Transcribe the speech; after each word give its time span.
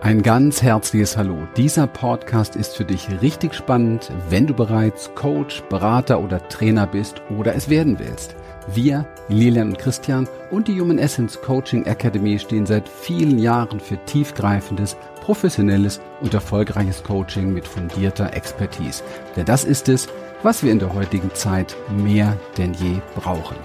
Ein 0.00 0.22
ganz 0.22 0.62
herzliches 0.62 1.16
Hallo. 1.16 1.48
Dieser 1.56 1.88
Podcast 1.88 2.54
ist 2.54 2.76
für 2.76 2.84
dich 2.84 3.08
richtig 3.20 3.52
spannend, 3.52 4.12
wenn 4.28 4.46
du 4.46 4.54
bereits 4.54 5.12
Coach, 5.16 5.64
Berater 5.68 6.20
oder 6.20 6.46
Trainer 6.48 6.86
bist 6.86 7.20
oder 7.36 7.56
es 7.56 7.68
werden 7.68 7.98
willst. 7.98 8.36
Wir, 8.72 9.04
Lilian 9.28 9.70
und 9.70 9.78
Christian 9.78 10.28
und 10.52 10.68
die 10.68 10.80
Human 10.80 11.00
Essence 11.00 11.40
Coaching 11.40 11.84
Academy 11.84 12.38
stehen 12.38 12.64
seit 12.64 12.88
vielen 12.88 13.40
Jahren 13.40 13.80
für 13.80 13.98
tiefgreifendes, 14.04 14.96
professionelles 15.20 16.00
und 16.20 16.32
erfolgreiches 16.32 17.02
Coaching 17.02 17.52
mit 17.52 17.66
fundierter 17.66 18.32
Expertise. 18.34 19.02
Denn 19.34 19.46
das 19.46 19.64
ist 19.64 19.88
es, 19.88 20.06
was 20.44 20.62
wir 20.62 20.70
in 20.70 20.78
der 20.78 20.94
heutigen 20.94 21.34
Zeit 21.34 21.76
mehr 21.90 22.36
denn 22.56 22.72
je 22.72 23.00
brauchen. 23.16 23.56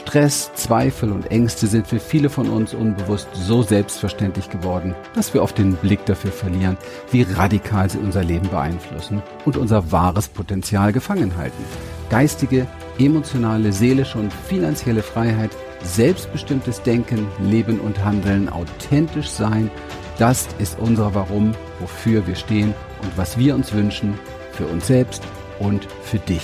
Stress, 0.00 0.50
Zweifel 0.54 1.12
und 1.12 1.30
Ängste 1.30 1.66
sind 1.66 1.86
für 1.86 2.00
viele 2.00 2.30
von 2.30 2.48
uns 2.48 2.72
unbewusst 2.72 3.28
so 3.34 3.62
selbstverständlich 3.62 4.48
geworden, 4.48 4.94
dass 5.14 5.34
wir 5.34 5.42
oft 5.42 5.58
den 5.58 5.74
Blick 5.74 6.06
dafür 6.06 6.32
verlieren, 6.32 6.78
wie 7.12 7.22
radikal 7.22 7.90
sie 7.90 7.98
unser 7.98 8.24
Leben 8.24 8.48
beeinflussen 8.48 9.22
und 9.44 9.58
unser 9.58 9.92
wahres 9.92 10.28
Potenzial 10.28 10.92
gefangen 10.94 11.36
halten. 11.36 11.62
Geistige, 12.08 12.66
emotionale, 12.98 13.72
seelische 13.72 14.18
und 14.18 14.32
finanzielle 14.32 15.02
Freiheit, 15.02 15.50
selbstbestimmtes 15.82 16.82
Denken, 16.82 17.28
Leben 17.38 17.78
und 17.78 18.02
Handeln, 18.02 18.48
authentisch 18.48 19.28
sein, 19.28 19.70
das 20.18 20.48
ist 20.58 20.78
unser 20.78 21.14
Warum, 21.14 21.52
wofür 21.78 22.26
wir 22.26 22.36
stehen 22.36 22.74
und 23.02 23.18
was 23.18 23.36
wir 23.36 23.54
uns 23.54 23.74
wünschen, 23.74 24.18
für 24.52 24.66
uns 24.66 24.86
selbst 24.86 25.22
und 25.58 25.86
für 26.02 26.18
dich 26.18 26.42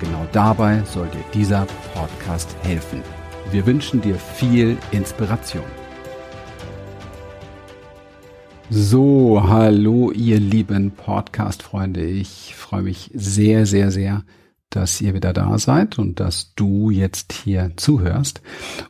genau 0.00 0.26
dabei 0.32 0.82
soll 0.84 1.08
dir 1.08 1.24
dieser 1.32 1.66
Podcast 1.94 2.54
helfen. 2.62 3.02
Wir 3.50 3.64
wünschen 3.66 4.00
dir 4.00 4.16
viel 4.16 4.76
Inspiration. 4.90 5.64
So, 8.68 9.44
hallo 9.46 10.10
ihr 10.10 10.40
lieben 10.40 10.90
Podcast-Freunde. 10.90 12.04
Ich 12.04 12.56
freue 12.56 12.82
mich 12.82 13.12
sehr, 13.14 13.64
sehr, 13.64 13.92
sehr, 13.92 14.24
dass 14.70 15.00
ihr 15.00 15.14
wieder 15.14 15.32
da 15.32 15.56
seid 15.58 16.00
und 16.00 16.18
dass 16.18 16.52
du 16.56 16.90
jetzt 16.90 17.32
hier 17.32 17.70
zuhörst. 17.76 18.42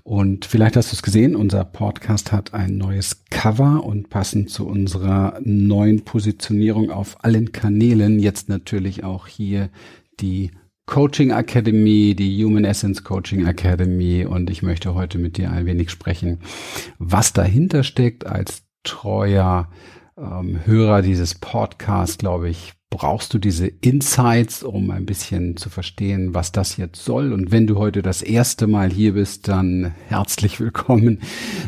Und 0.03 0.47
vielleicht 0.47 0.77
hast 0.77 0.93
du 0.93 0.97
es 0.97 1.03
gesehen, 1.03 1.37
unser 1.37 1.65
Podcast 1.65 2.33
hat 2.33 2.55
ein 2.55 2.78
neues 2.78 3.25
Cover 3.28 3.84
und 3.84 4.09
passend 4.09 4.49
zu 4.49 4.67
unserer 4.67 5.39
neuen 5.45 6.06
Positionierung 6.06 6.91
auf 6.91 7.23
allen 7.23 7.53
Kanälen 7.53 8.19
jetzt 8.19 8.49
natürlich 8.49 9.05
auch 9.05 9.27
hier 9.27 9.69
die 10.21 10.53
Coaching 10.87 11.31
Academy, 11.31 12.15
die 12.15 12.45
Human 12.45 12.65
Essence 12.65 13.03
Coaching 13.03 13.45
Academy 13.45 14.25
und 14.25 14.51
ich 14.51 14.62
möchte 14.62 14.95
heute 14.95 15.19
mit 15.19 15.37
dir 15.37 15.51
ein 15.51 15.67
wenig 15.67 15.91
sprechen, 15.91 16.39
was 16.98 17.33
dahinter 17.33 17.83
steckt 17.83 18.25
als 18.27 18.62
treuer 18.84 19.69
ähm, 20.17 20.61
Hörer 20.65 21.03
dieses 21.03 21.34
Podcasts, 21.34 22.19
glaube 22.19 22.48
ich, 22.48 22.73
brauchst 22.89 23.34
du 23.34 23.39
diese 23.39 23.67
Insights, 23.67 24.62
um 24.62 24.91
ein 24.91 25.06
bisschen 25.06 25.56
zu 25.56 25.70
verstehen, 25.70 26.34
was 26.34 26.53
das 26.53 26.77
jetzt 26.77 27.05
soll. 27.05 27.33
Und 27.33 27.50
wenn 27.50 27.67
du 27.67 27.77
heute 27.77 28.00
das 28.00 28.23
erste 28.23 28.67
Mal 28.67 28.91
hier 28.91 29.15
bist, 29.15 29.48
dann 29.48 29.93
herzlich 30.09 30.61
willkommen 30.61 31.21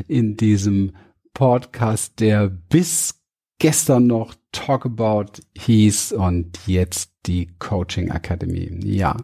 in 0.07 0.37
diesem 0.37 0.93
Podcast, 1.35 2.21
der 2.21 2.49
bis 2.49 3.21
gestern 3.59 4.07
noch 4.07 4.35
Talk 4.53 4.87
About 4.87 5.43
hieß 5.59 6.13
und 6.13 6.59
jetzt 6.67 7.11
die 7.27 7.49
Coaching 7.59 8.09
Academy. 8.09 8.71
Ja, 8.85 9.17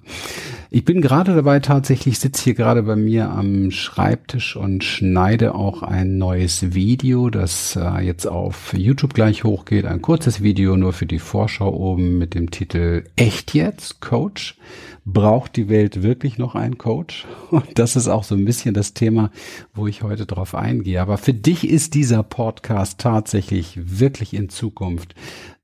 ich 0.70 0.84
bin 0.84 1.00
gerade 1.00 1.34
dabei, 1.34 1.61
tatsächlich 1.61 2.19
sitze 2.19 2.45
hier 2.45 2.55
gerade 2.55 2.83
bei 2.83 2.97
mir 2.97 3.31
am 3.31 3.70
Schreibtisch 3.70 4.56
und 4.56 4.84
schneide 4.84 5.55
auch 5.55 5.83
ein 5.83 6.19
neues 6.19 6.75
Video, 6.75 7.31
das 7.31 7.77
äh, 7.77 8.05
jetzt 8.05 8.27
auf 8.27 8.75
YouTube 8.77 9.14
gleich 9.14 9.45
hochgeht. 9.45 9.86
Ein 9.86 10.03
kurzes 10.03 10.42
Video 10.42 10.77
nur 10.77 10.92
für 10.92 11.06
die 11.06 11.19
Vorschau 11.19 11.73
oben 11.73 12.19
mit 12.19 12.34
dem 12.34 12.51
Titel 12.51 13.05
Echt 13.17 13.55
jetzt, 13.55 14.01
Coach? 14.01 14.58
Braucht 15.06 15.56
die 15.56 15.69
Welt 15.69 16.02
wirklich 16.02 16.39
noch 16.39 16.55
einen 16.55 16.79
Coach? 16.79 17.27
Und 17.51 17.79
das 17.79 17.95
ist 17.95 18.08
auch 18.08 18.24
so 18.24 18.35
ein 18.35 18.45
bisschen 18.45 18.74
das 18.74 18.95
Thema, 18.95 19.30
wo 19.74 19.86
ich 19.86 20.02
heute 20.02 20.27
drauf 20.27 20.55
eingehe. 20.55 21.01
Aber 21.01 21.19
für 21.19 21.35
dich 21.35 21.69
ist 21.69 21.95
dieser 21.95 22.23
Podcast 22.23 23.01
tatsächlich 23.01 23.79
wirklich 24.01 24.33
in 24.35 24.48
Zukunft 24.48 25.14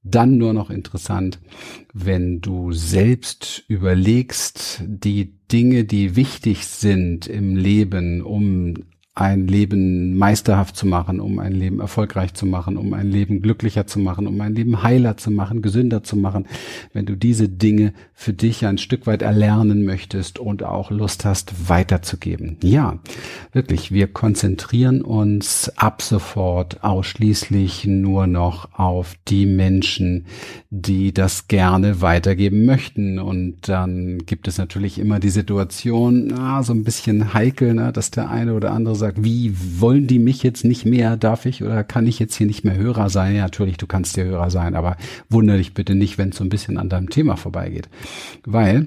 dann 0.03 0.39
nur 0.39 0.53
noch 0.53 0.71
interessant, 0.71 1.39
wenn 1.93 2.41
du 2.41 2.73
selbst 2.73 3.65
überlegst, 3.69 4.83
die 4.87 5.35
Dinge, 5.53 5.85
die 5.85 6.17
wichtig 6.17 6.67
sind 6.67 7.27
im 7.27 7.57
Leben, 7.57 8.23
um 8.23 8.75
ein 9.15 9.49
Leben 9.49 10.17
meisterhaft 10.17 10.77
zu 10.77 10.87
machen, 10.87 11.19
um 11.19 11.41
ein 11.41 11.53
Leben 11.53 11.81
erfolgreich 11.81 12.33
zu 12.35 12.47
machen, 12.47 12.77
um 12.77 12.95
ein 12.95 13.11
Leben 13.11 13.43
glücklicher 13.43 13.87
zu 13.87 13.99
machen, 13.99 14.29
um 14.29 14.41
ein 14.41 14.55
Leben 14.55 14.85
heiler 14.85 15.17
zu 15.17 15.33
machen, 15.33 15.63
gesünder 15.63 16.05
zu 16.05 16.17
machen, 16.17 16.47
wenn 16.93 17.07
du 17.07 17.17
diese 17.17 17.49
Dinge 17.49 17.93
für 18.15 18.33
dich 18.33 18.65
ein 18.67 18.79
Stück 18.79 19.09
weit 19.09 19.23
erlernen 19.23 19.85
möchtest 19.85 20.39
und 20.39 20.63
auch 20.63 20.93
Lust 20.93 21.25
hast, 21.25 21.69
weiterzugeben. 21.69 22.57
Ja, 22.63 23.01
wirklich, 23.53 23.91
wir 23.91 24.07
konzentrieren 24.07 25.03
uns 25.03 25.73
ab 25.77 26.03
sofort 26.03 26.85
ausschließlich 26.85 27.87
nur 27.87 28.29
noch 28.29 28.79
auf 28.79 29.17
die 29.27 29.45
Menschen, 29.45 30.27
die 30.71 31.13
das 31.13 31.49
gerne 31.49 32.01
weitergeben 32.01 32.65
möchten. 32.65 33.19
Und 33.19 33.69
dann 33.69 34.19
gibt 34.25 34.47
es 34.47 34.57
natürlich 34.57 35.01
immer 35.01 35.19
die 35.19 35.31
Situation, 35.31 36.33
ah, 36.39 36.63
so 36.63 36.73
ein 36.73 36.85
bisschen 36.85 37.35
heikel, 37.35 37.75
ne, 37.75 37.93
dass 37.93 38.13
der 38.13 38.31
eine 38.31 38.55
oder 38.55 38.71
andere 38.71 39.00
sagt, 39.01 39.25
wie 39.25 39.53
wollen 39.81 40.07
die 40.07 40.19
mich 40.19 40.43
jetzt 40.43 40.65
nicht 40.65 40.87
mehr? 40.87 41.17
Darf 41.17 41.47
ich 41.47 41.65
oder 41.65 41.83
kann 41.83 42.07
ich 42.07 42.19
jetzt 42.19 42.37
hier 42.37 42.47
nicht 42.47 42.65
mehr 42.65 42.77
Hörer 42.77 43.11
sein? 43.11 43.35
Ja, 43.35 43.43
natürlich, 43.43 43.77
du 43.77 43.87
kannst 43.87 44.17
dir 44.17 44.25
Hörer 44.25 44.51
sein, 44.51 44.77
aber 44.77 44.97
wundere 45.29 45.59
dich 45.59 45.75
bitte 45.75 45.95
nicht, 45.95 46.19
wenn 46.19 46.29
es 46.29 46.37
so 46.37 46.45
ein 46.45 46.49
bisschen 46.49 46.79
an 46.79 46.89
deinem 46.89 47.11
Thema 47.11 47.37
vorbeigeht. 47.37 47.89
Weil 48.45 48.87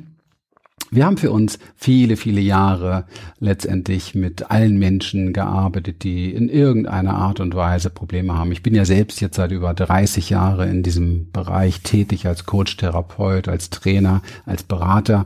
wir 0.92 1.06
haben 1.06 1.18
für 1.18 1.32
uns 1.32 1.60
viele, 1.76 2.18
viele 2.18 2.42
Jahre 2.42 3.06
letztendlich 3.40 4.14
mit 4.14 4.52
allen 4.52 4.78
Menschen 4.78 5.34
gearbeitet, 5.34 6.04
die 6.04 6.32
in 6.32 6.50
irgendeiner 6.50 7.16
Art 7.16 7.40
und 7.40 7.56
Weise 7.56 7.90
Probleme 7.90 8.36
haben. 8.36 8.52
Ich 8.52 8.64
bin 8.64 8.76
ja 8.76 8.86
selbst 8.86 9.20
jetzt 9.22 9.36
seit 9.36 9.52
über 9.52 9.74
30 9.74 10.30
Jahren 10.30 10.70
in 10.70 10.84
diesem 10.84 11.32
Bereich 11.32 11.82
tätig 11.82 12.28
als 12.28 12.46
Coach, 12.46 12.78
Therapeut, 12.78 13.48
als 13.48 13.70
Trainer, 13.70 14.22
als 14.46 14.64
Berater. 14.64 15.26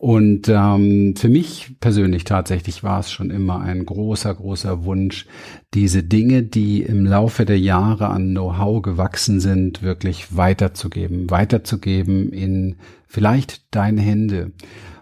Und 0.00 0.48
ähm, 0.48 1.14
für 1.14 1.28
mich 1.28 1.72
persönlich 1.78 2.24
tatsächlich 2.24 2.82
war 2.82 3.00
es 3.00 3.12
schon 3.12 3.30
immer 3.30 3.60
ein 3.60 3.84
großer, 3.84 4.34
großer 4.34 4.84
Wunsch, 4.84 5.26
diese 5.74 6.02
Dinge, 6.02 6.42
die 6.42 6.80
im 6.80 7.04
Laufe 7.04 7.44
der 7.44 7.58
Jahre 7.58 8.08
an 8.08 8.30
Know-how 8.30 8.80
gewachsen 8.80 9.40
sind, 9.40 9.82
wirklich 9.82 10.34
weiterzugeben, 10.34 11.30
weiterzugeben 11.30 12.32
in 12.32 12.76
vielleicht 13.10 13.74
deine 13.74 14.00
Hände, 14.00 14.52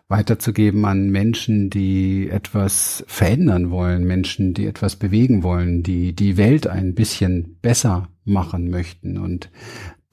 weiterzugeben 0.09 0.87
an 0.87 1.11
Menschen, 1.11 1.69
die 1.69 2.31
etwas 2.31 3.05
verändern 3.07 3.71
wollen, 3.71 4.05
Menschen, 4.05 4.55
die 4.55 4.67
etwas 4.67 4.97
bewegen 4.97 5.43
wollen, 5.43 5.83
die 5.83 6.15
die 6.15 6.39
Welt 6.39 6.67
ein 6.67 6.95
bisschen 6.95 7.59
besser 7.61 8.09
machen 8.25 8.71
möchten. 8.71 9.19
Und 9.19 9.51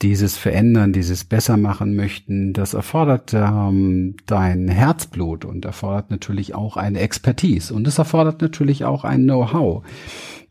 dieses 0.02 0.38
Verändern, 0.38 0.92
dieses 0.92 1.24
besser 1.24 1.56
machen 1.56 1.96
möchten, 1.96 2.52
das 2.52 2.74
erfordert 2.74 3.34
ähm, 3.34 4.18
dein 4.26 4.68
Herzblut 4.68 5.46
und 5.46 5.64
erfordert 5.64 6.12
natürlich 6.12 6.54
auch 6.54 6.76
eine 6.76 7.00
Expertise 7.00 7.74
und 7.74 7.88
es 7.88 7.98
erfordert 7.98 8.42
natürlich 8.42 8.84
auch 8.84 9.06
ein 9.06 9.24
Know-how. 9.24 9.86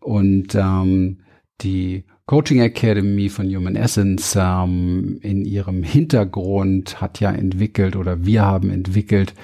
Und 0.01 0.55
ähm, 0.55 1.19
die 1.61 2.05
Coaching 2.27 2.61
Academy 2.61 3.29
von 3.29 3.55
Human 3.55 3.77
Essence 3.77 4.35
ähm, 4.35 5.19
in 5.21 5.45
ihrem 5.45 5.83
Hintergrund 5.83 7.03
hat 7.03 7.21
ja 7.21 7.31
entwickelt 7.31 7.97
oder 7.97 8.25
wir 8.25 8.41
haben 8.41 8.71
entwickelt 8.71 9.35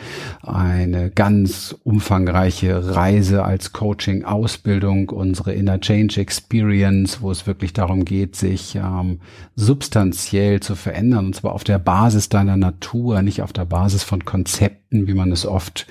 eine 0.42 1.10
ganz 1.10 1.76
umfangreiche 1.84 2.96
Reise 2.96 3.44
als 3.44 3.74
Coaching 3.74 4.24
Ausbildung, 4.24 5.10
unsere 5.10 5.52
Inner 5.52 5.78
Change 5.78 6.22
Experience, 6.22 7.20
wo 7.20 7.30
es 7.30 7.46
wirklich 7.46 7.74
darum 7.74 8.06
geht, 8.06 8.34
sich 8.34 8.76
ähm, 8.76 9.20
substanziell 9.56 10.60
zu 10.60 10.74
verändern 10.74 11.26
und 11.26 11.36
zwar 11.36 11.52
auf 11.52 11.64
der 11.64 11.78
Basis 11.78 12.30
deiner 12.30 12.56
Natur, 12.56 13.20
nicht 13.20 13.42
auf 13.42 13.52
der 13.52 13.66
Basis 13.66 14.04
von 14.04 14.24
Konzepten, 14.24 15.06
wie 15.06 15.14
man 15.14 15.32
es 15.32 15.44
oft 15.44 15.86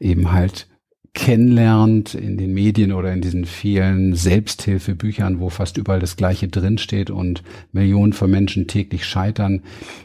eben 0.00 0.32
halt 0.32 0.69
kennenlernt 1.12 2.14
in 2.14 2.38
den 2.38 2.54
Medien 2.54 2.92
oder 2.92 3.12
in 3.12 3.20
diesen 3.20 3.44
vielen 3.44 4.14
Selbsthilfebüchern, 4.14 5.40
wo 5.40 5.50
fast 5.50 5.76
überall 5.76 5.98
das 5.98 6.16
Gleiche 6.16 6.46
drinsteht 6.46 7.10
und 7.10 7.42
Millionen 7.72 8.12
von 8.12 8.30
Menschen 8.30 8.68
täglich 8.68 9.04
scheitern, 9.04 9.62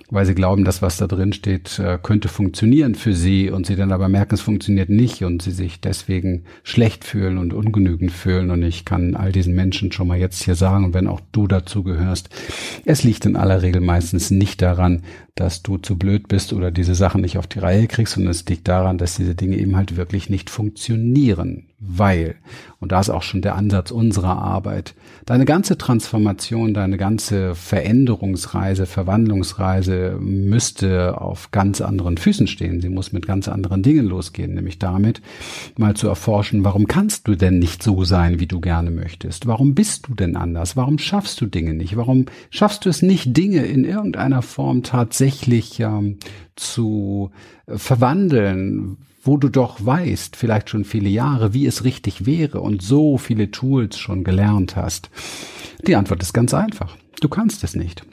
weil 0.10 0.26
sie 0.26 0.34
glauben, 0.34 0.66
dass 0.66 0.82
was 0.82 0.98
da 0.98 1.06
drinsteht, 1.06 1.78
äh, 1.78 2.00
könnte 2.02 2.28
funktionieren 2.28 2.96
für 2.96 3.14
sie 3.14 3.52
und 3.52 3.68
sie 3.68 3.76
dann 3.76 3.92
aber 3.92 4.10
merken, 4.10 4.34
es 4.34 4.42
funktioniert 4.42 4.90
nicht 4.90 5.24
und 5.24 5.44
sie 5.44 5.52
sich 5.52 5.80
deswegen 5.80 6.44
schlecht 6.64 7.04
fühlen 7.04 7.38
und 7.38 7.54
ungenügend 7.54 8.12
fühlen. 8.12 8.50
Und 8.50 8.64
ich 8.64 8.84
kann 8.84 9.16
all 9.16 9.32
diesen 9.32 9.54
Menschen 9.54 9.92
schon 9.92 10.08
mal 10.08 10.18
jetzt 10.18 10.44
hier 10.44 10.56
sagen, 10.56 10.96
wenn 10.96 11.08
auch 11.08 11.22
du 11.32 11.48
dazu 11.48 11.84
gehörst, 11.84 12.30
es 12.84 13.04
liegt 13.04 13.26
in 13.26 13.36
aller 13.36 13.62
Regel 13.62 13.82
meistens 13.82 14.32
nicht 14.32 14.62
daran, 14.62 15.04
dass 15.36 15.62
du 15.62 15.78
zu 15.78 15.98
blöd 15.98 16.30
bist 16.30 16.54
oder 16.54 16.72
diese 16.72 16.96
Sachen 16.96 17.22
nicht 17.22 17.38
auf 17.38 17.46
die 17.46 17.60
Reihe 17.60 17.88
kriegst, 17.88 18.14
sondern 18.14 18.32
es 18.32 18.46
liegt 18.46 18.68
daran, 18.68 18.98
dass 18.98 19.16
diese 19.16 19.36
Dinge 19.36 19.58
eben 19.58 19.76
halt 19.76 19.98
wirklich 19.98 20.30
nicht 20.30 20.50
funktionieren 20.50 20.95
funktionieren, 20.96 21.68
weil, 21.80 22.36
und 22.80 22.92
da 22.92 23.00
ist 23.00 23.10
auch 23.10 23.22
schon 23.22 23.42
der 23.42 23.56
Ansatz 23.56 23.92
unserer 23.92 24.38
Arbeit, 24.38 24.96
deine 25.26 25.46
ganze 25.46 25.78
Transformation, 25.78 26.74
deine 26.74 26.98
ganze 26.98 27.54
Veränderungsreise, 27.54 28.86
Verwandlungsreise 28.86 30.18
müsste 30.20 31.20
auf 31.22 31.52
ganz 31.52 31.82
anderen 31.82 32.18
Füßen 32.18 32.48
stehen. 32.48 32.82
Sie 32.82 32.90
muss 32.90 33.12
mit 33.12 33.28
ganz 33.28 33.48
anderen 33.48 33.84
Dingen 33.84 34.06
losgehen, 34.06 34.54
nämlich 34.54 34.80
damit 34.80 35.22
mal 35.78 35.96
zu 35.96 36.08
erforschen, 36.08 36.64
warum 36.64 36.88
kannst 36.88 37.28
du 37.28 37.36
denn 37.36 37.60
nicht 37.60 37.84
so 37.84 38.04
sein, 38.04 38.40
wie 38.40 38.48
du 38.48 38.62
gerne 38.62 38.90
möchtest? 38.90 39.46
Warum 39.46 39.76
bist 39.76 40.08
du 40.08 40.16
denn 40.16 40.36
anders? 40.36 40.78
Warum 40.78 40.98
schaffst 40.98 41.42
du 41.42 41.46
Dinge 41.46 41.74
nicht? 41.74 41.98
Warum 41.98 42.26
schaffst 42.50 42.86
du 42.86 42.90
es 42.90 43.02
nicht, 43.02 43.36
Dinge 43.36 43.66
in 43.66 43.84
irgendeiner 43.84 44.42
Form 44.42 44.82
tatsächlich 44.82 45.80
ähm, 45.82 46.18
zu 46.56 47.32
äh, 47.68 47.78
verwandeln, 47.78 48.98
wo 49.26 49.38
du 49.38 49.50
doch 49.50 49.84
weißt, 49.86 50.36
vielleicht 50.36 50.70
schon 50.70 50.86
viele 50.86 51.10
Jahre, 51.10 51.54
wie 51.54 51.66
es 51.66 51.84
richtig 51.84 52.26
wäre 52.26 52.62
und 52.62 52.82
so 52.82 53.18
viele 53.18 53.52
Tools 53.52 53.98
schon 53.98 54.24
gelernt 54.24 54.76
hast? 54.76 55.10
Die 55.86 55.96
Antwort 55.96 56.22
ist 56.22 56.34
ganz 56.34 56.54
einfach. 56.54 56.96
Du 57.20 57.28
kannst 57.28 57.64
es 57.64 57.76
nicht. 57.76 58.06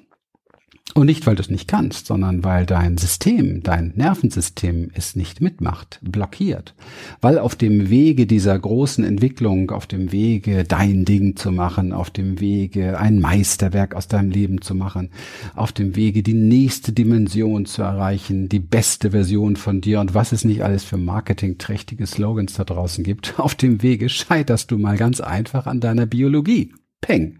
Und 0.94 1.06
nicht, 1.06 1.26
weil 1.26 1.36
du 1.36 1.40
es 1.40 1.48
nicht 1.48 1.68
kannst, 1.68 2.06
sondern 2.06 2.44
weil 2.44 2.66
dein 2.66 2.98
System, 2.98 3.62
dein 3.62 3.92
Nervensystem 3.96 4.90
es 4.92 5.16
nicht 5.16 5.40
mitmacht, 5.40 5.98
blockiert. 6.02 6.74
Weil 7.22 7.38
auf 7.38 7.56
dem 7.56 7.88
Wege 7.88 8.26
dieser 8.26 8.58
großen 8.58 9.02
Entwicklung, 9.02 9.70
auf 9.70 9.86
dem 9.86 10.12
Wege 10.12 10.64
dein 10.64 11.06
Ding 11.06 11.36
zu 11.36 11.50
machen, 11.50 11.94
auf 11.94 12.10
dem 12.10 12.40
Wege 12.40 12.98
ein 12.98 13.20
Meisterwerk 13.20 13.94
aus 13.94 14.06
deinem 14.06 14.30
Leben 14.30 14.60
zu 14.60 14.74
machen, 14.74 15.08
auf 15.54 15.72
dem 15.72 15.96
Wege 15.96 16.22
die 16.22 16.34
nächste 16.34 16.92
Dimension 16.92 17.64
zu 17.64 17.80
erreichen, 17.80 18.50
die 18.50 18.60
beste 18.60 19.12
Version 19.12 19.56
von 19.56 19.80
dir 19.80 19.98
und 20.00 20.12
was 20.12 20.32
es 20.32 20.44
nicht 20.44 20.62
alles 20.62 20.84
für 20.84 20.98
marketingträchtige 20.98 22.06
Slogans 22.06 22.52
da 22.52 22.64
draußen 22.64 23.02
gibt, 23.02 23.34
auf 23.38 23.54
dem 23.54 23.82
Wege 23.82 24.10
scheiterst 24.10 24.70
du 24.70 24.76
mal 24.76 24.98
ganz 24.98 25.22
einfach 25.22 25.66
an 25.66 25.80
deiner 25.80 26.04
Biologie. 26.04 26.74
Peng. 27.00 27.38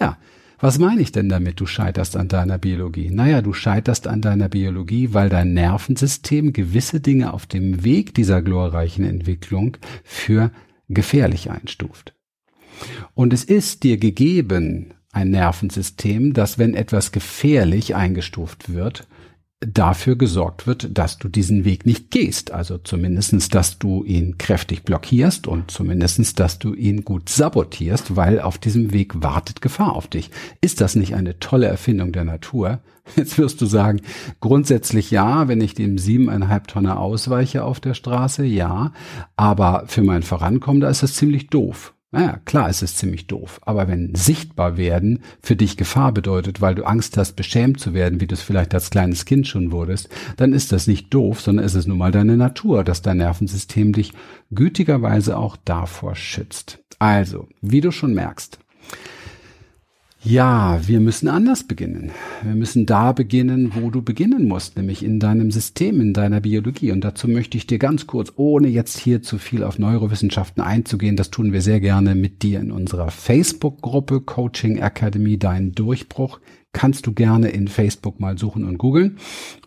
Ja, 0.00 0.16
was 0.58 0.78
meine 0.78 1.02
ich 1.02 1.12
denn 1.12 1.28
damit, 1.28 1.60
du 1.60 1.66
scheiterst 1.66 2.16
an 2.16 2.28
deiner 2.28 2.58
Biologie? 2.58 3.10
Naja, 3.10 3.42
du 3.42 3.52
scheiterst 3.52 4.06
an 4.06 4.22
deiner 4.22 4.48
Biologie, 4.48 5.12
weil 5.12 5.28
dein 5.28 5.52
Nervensystem 5.52 6.52
gewisse 6.52 7.00
Dinge 7.00 7.34
auf 7.34 7.46
dem 7.46 7.84
Weg 7.84 8.14
dieser 8.14 8.40
glorreichen 8.40 9.04
Entwicklung 9.04 9.76
für 10.02 10.50
gefährlich 10.88 11.50
einstuft. 11.50 12.14
Und 13.14 13.32
es 13.32 13.44
ist 13.44 13.82
dir 13.82 13.98
gegeben, 13.98 14.94
ein 15.12 15.30
Nervensystem, 15.30 16.32
das, 16.34 16.58
wenn 16.58 16.74
etwas 16.74 17.12
gefährlich 17.12 17.94
eingestuft 17.94 18.72
wird, 18.72 19.06
dafür 19.60 20.16
gesorgt 20.16 20.66
wird, 20.66 20.98
dass 20.98 21.18
du 21.18 21.28
diesen 21.28 21.64
Weg 21.64 21.86
nicht 21.86 22.10
gehst. 22.10 22.50
Also 22.50 22.76
zumindestens, 22.76 23.48
dass 23.48 23.78
du 23.78 24.04
ihn 24.04 24.36
kräftig 24.36 24.82
blockierst 24.84 25.46
und 25.46 25.70
zumindestens, 25.70 26.34
dass 26.34 26.58
du 26.58 26.74
ihn 26.74 27.04
gut 27.04 27.30
sabotierst, 27.30 28.16
weil 28.16 28.40
auf 28.40 28.58
diesem 28.58 28.92
Weg 28.92 29.22
wartet 29.22 29.62
Gefahr 29.62 29.94
auf 29.94 30.08
dich. 30.08 30.30
Ist 30.60 30.82
das 30.82 30.94
nicht 30.94 31.14
eine 31.14 31.38
tolle 31.38 31.66
Erfindung 31.66 32.12
der 32.12 32.24
Natur? 32.24 32.80
Jetzt 33.16 33.38
wirst 33.38 33.60
du 33.60 33.66
sagen, 33.66 34.00
grundsätzlich 34.40 35.10
ja, 35.10 35.48
wenn 35.48 35.60
ich 35.60 35.74
dem 35.74 35.96
siebeneinhalb 35.96 36.66
Tonne 36.66 36.98
ausweiche 36.98 37.64
auf 37.64 37.80
der 37.80 37.94
Straße, 37.94 38.44
ja, 38.44 38.92
aber 39.36 39.84
für 39.86 40.02
mein 40.02 40.22
Vorankommen, 40.22 40.80
da 40.80 40.90
ist 40.90 41.02
das 41.02 41.14
ziemlich 41.14 41.48
doof. 41.48 41.95
Naja, 42.16 42.40
klar 42.46 42.70
ist 42.70 42.82
es 42.82 42.96
ziemlich 42.96 43.26
doof, 43.26 43.60
aber 43.62 43.88
wenn 43.88 44.14
sichtbar 44.14 44.78
werden 44.78 45.20
für 45.42 45.54
dich 45.54 45.76
Gefahr 45.76 46.12
bedeutet, 46.12 46.62
weil 46.62 46.74
du 46.74 46.84
Angst 46.84 47.18
hast, 47.18 47.36
beschämt 47.36 47.78
zu 47.78 47.92
werden, 47.92 48.20
wie 48.22 48.26
du 48.26 48.34
es 48.34 48.40
vielleicht 48.40 48.72
als 48.72 48.88
kleines 48.88 49.26
Kind 49.26 49.46
schon 49.46 49.70
wurdest, 49.70 50.08
dann 50.38 50.54
ist 50.54 50.72
das 50.72 50.86
nicht 50.86 51.12
doof, 51.12 51.42
sondern 51.42 51.66
ist 51.66 51.74
es 51.74 51.86
nun 51.86 51.98
mal 51.98 52.12
deine 52.12 52.38
Natur, 52.38 52.84
dass 52.84 53.02
dein 53.02 53.18
Nervensystem 53.18 53.92
dich 53.92 54.12
gütigerweise 54.50 55.36
auch 55.36 55.58
davor 55.62 56.14
schützt. 56.14 56.78
Also, 56.98 57.48
wie 57.60 57.82
du 57.82 57.90
schon 57.90 58.14
merkst, 58.14 58.58
ja, 60.26 60.80
wir 60.88 60.98
müssen 60.98 61.28
anders 61.28 61.62
beginnen. 61.62 62.10
Wir 62.42 62.56
müssen 62.56 62.84
da 62.84 63.12
beginnen, 63.12 63.72
wo 63.76 63.90
du 63.90 64.02
beginnen 64.02 64.48
musst, 64.48 64.76
nämlich 64.76 65.04
in 65.04 65.20
deinem 65.20 65.52
System, 65.52 66.00
in 66.00 66.12
deiner 66.12 66.40
Biologie. 66.40 66.90
Und 66.90 67.02
dazu 67.02 67.28
möchte 67.28 67.56
ich 67.56 67.68
dir 67.68 67.78
ganz 67.78 68.08
kurz, 68.08 68.32
ohne 68.34 68.66
jetzt 68.66 68.98
hier 68.98 69.22
zu 69.22 69.38
viel 69.38 69.62
auf 69.62 69.78
Neurowissenschaften 69.78 70.64
einzugehen, 70.64 71.14
das 71.14 71.30
tun 71.30 71.52
wir 71.52 71.60
sehr 71.60 71.78
gerne 71.78 72.16
mit 72.16 72.42
dir 72.42 72.58
in 72.58 72.72
unserer 72.72 73.12
Facebook-Gruppe 73.12 74.20
Coaching 74.20 74.78
Academy 74.78 75.38
Dein 75.38 75.72
Durchbruch. 75.72 76.40
Kannst 76.72 77.06
du 77.06 77.12
gerne 77.12 77.50
in 77.50 77.68
Facebook 77.68 78.18
mal 78.18 78.36
suchen 78.36 78.64
und 78.64 78.78
googeln 78.78 79.18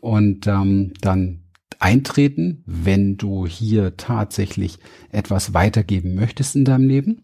und 0.01 0.45
ähm, 0.45 0.91
dann 0.99 1.39
eintreten, 1.79 2.63
wenn 2.65 3.15
du 3.15 3.47
hier 3.47 3.95
tatsächlich 3.95 4.77
etwas 5.09 5.53
weitergeben 5.53 6.15
möchtest 6.15 6.57
in 6.57 6.65
deinem 6.65 6.87
Leben 6.87 7.21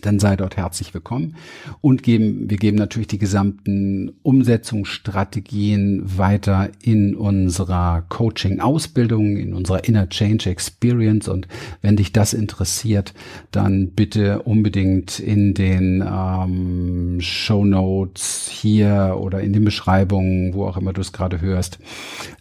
dann 0.00 0.18
sei 0.18 0.36
dort 0.36 0.56
herzlich 0.56 0.94
willkommen. 0.94 1.36
Und 1.80 2.02
geben, 2.02 2.50
wir 2.50 2.56
geben 2.56 2.76
natürlich 2.76 3.08
die 3.08 3.18
gesamten 3.18 4.12
Umsetzungsstrategien 4.22 6.18
weiter 6.18 6.70
in 6.82 7.14
unserer 7.14 8.04
Coaching-Ausbildung, 8.08 9.36
in 9.36 9.54
unserer 9.54 9.84
Inner 9.84 10.08
Change 10.08 10.50
Experience. 10.50 11.28
Und 11.28 11.48
wenn 11.82 11.96
dich 11.96 12.12
das 12.12 12.34
interessiert, 12.34 13.14
dann 13.50 13.90
bitte 13.90 14.42
unbedingt 14.42 15.18
in 15.20 15.54
den 15.54 16.04
ähm, 16.06 17.20
Show 17.20 17.64
Notes 17.64 18.48
hier 18.50 19.16
oder 19.18 19.40
in 19.40 19.52
den 19.52 19.64
Beschreibungen, 19.64 20.54
wo 20.54 20.66
auch 20.66 20.76
immer 20.76 20.92
du 20.92 21.00
es 21.00 21.12
gerade 21.12 21.40
hörst, 21.40 21.78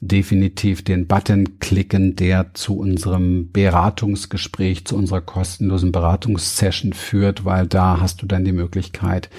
definitiv 0.02 0.84
den 0.84 1.08
Button 1.08 1.60
klicken, 1.60 2.16
der 2.16 2.54
zu 2.54 2.78
unserem 2.78 3.52
Beratungsgespräch, 3.52 4.86
zu 4.86 4.96
unserer 4.96 5.22
kostenlosen 5.22 5.92
Beratungssession 5.92 6.94
führt, 6.94 7.43
weil 7.46 7.68
da 7.68 8.00
hast 8.00 8.22
du 8.22 8.26
dann 8.26 8.46
die 8.46 8.52
Möglichkeit, 8.52 9.30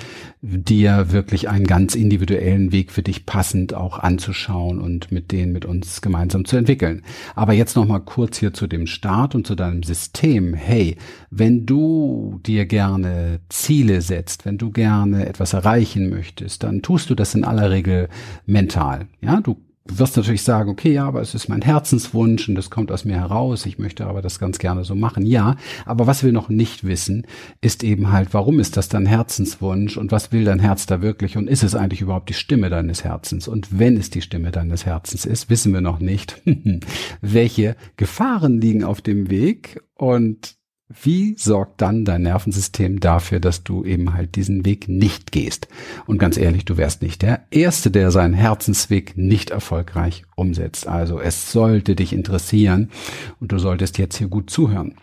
dir 0.42 1.10
wirklich 1.10 1.48
einen 1.48 1.66
ganz 1.66 1.94
individuellen 1.94 2.70
Weg 2.70 2.92
für 2.92 3.02
dich 3.02 3.26
passend 3.26 3.74
auch 3.74 3.98
anzuschauen 3.98 4.80
und 4.80 5.10
mit 5.10 5.32
denen 5.32 5.52
mit 5.52 5.64
uns 5.64 6.02
gemeinsam 6.02 6.44
zu 6.44 6.56
entwickeln. 6.56 7.02
Aber 7.34 7.52
jetzt 7.54 7.76
noch 7.76 7.86
mal 7.86 8.00
kurz 8.00 8.38
hier 8.38 8.52
zu 8.52 8.66
dem 8.66 8.86
Start 8.86 9.34
und 9.34 9.46
zu 9.46 9.54
deinem 9.54 9.82
System. 9.82 10.54
Hey, 10.54 10.96
wenn 11.30 11.66
du 11.66 12.40
dir 12.44 12.66
gerne 12.66 13.40
Ziele 13.48 14.02
setzt, 14.02 14.44
wenn 14.44 14.58
du 14.58 14.70
gerne 14.70 15.26
etwas 15.26 15.54
erreichen 15.54 16.10
möchtest, 16.10 16.62
dann 16.62 16.82
tust 16.82 17.08
du 17.10 17.14
das 17.14 17.34
in 17.34 17.44
aller 17.44 17.70
Regel 17.70 18.08
mental. 18.46 19.06
Ja, 19.20 19.40
du 19.40 19.56
Du 19.86 19.98
wirst 19.98 20.16
natürlich 20.16 20.42
sagen, 20.42 20.70
okay, 20.70 20.94
ja, 20.94 21.06
aber 21.06 21.20
es 21.20 21.34
ist 21.34 21.48
mein 21.48 21.60
Herzenswunsch 21.60 22.48
und 22.48 22.54
das 22.54 22.70
kommt 22.70 22.90
aus 22.90 23.04
mir 23.04 23.16
heraus. 23.16 23.66
Ich 23.66 23.78
möchte 23.78 24.06
aber 24.06 24.22
das 24.22 24.38
ganz 24.38 24.58
gerne 24.58 24.82
so 24.82 24.94
machen. 24.94 25.26
Ja, 25.26 25.56
aber 25.84 26.06
was 26.06 26.24
wir 26.24 26.32
noch 26.32 26.48
nicht 26.48 26.84
wissen, 26.84 27.26
ist 27.60 27.84
eben 27.84 28.10
halt, 28.10 28.32
warum 28.32 28.60
ist 28.60 28.78
das 28.78 28.88
dein 28.88 29.04
Herzenswunsch 29.04 29.98
und 29.98 30.10
was 30.10 30.32
will 30.32 30.46
dein 30.46 30.58
Herz 30.58 30.86
da 30.86 31.02
wirklich 31.02 31.36
und 31.36 31.50
ist 31.50 31.62
es 31.62 31.74
eigentlich 31.74 32.00
überhaupt 32.00 32.30
die 32.30 32.34
Stimme 32.34 32.70
deines 32.70 33.04
Herzens? 33.04 33.46
Und 33.46 33.78
wenn 33.78 33.98
es 33.98 34.08
die 34.08 34.22
Stimme 34.22 34.52
deines 34.52 34.86
Herzens 34.86 35.26
ist, 35.26 35.50
wissen 35.50 35.74
wir 35.74 35.82
noch 35.82 35.98
nicht, 35.98 36.40
welche 37.20 37.76
Gefahren 37.98 38.62
liegen 38.62 38.84
auf 38.84 39.02
dem 39.02 39.28
Weg 39.28 39.82
und 39.96 40.56
wie 40.88 41.34
sorgt 41.38 41.80
dann 41.80 42.04
dein 42.04 42.22
Nervensystem 42.22 43.00
dafür, 43.00 43.40
dass 43.40 43.64
du 43.64 43.84
eben 43.84 44.12
halt 44.12 44.36
diesen 44.36 44.66
Weg 44.66 44.86
nicht 44.86 45.32
gehst? 45.32 45.66
Und 46.06 46.18
ganz 46.18 46.36
ehrlich, 46.36 46.66
du 46.66 46.76
wärst 46.76 47.00
nicht 47.00 47.22
der 47.22 47.44
Erste, 47.50 47.90
der 47.90 48.10
seinen 48.10 48.34
Herzensweg 48.34 49.16
nicht 49.16 49.50
erfolgreich 49.50 50.24
umsetzt. 50.36 50.86
Also 50.86 51.18
es 51.18 51.50
sollte 51.50 51.96
dich 51.96 52.12
interessieren 52.12 52.90
und 53.40 53.52
du 53.52 53.58
solltest 53.58 53.96
jetzt 53.96 54.18
hier 54.18 54.28
gut 54.28 54.50
zuhören. 54.50 54.94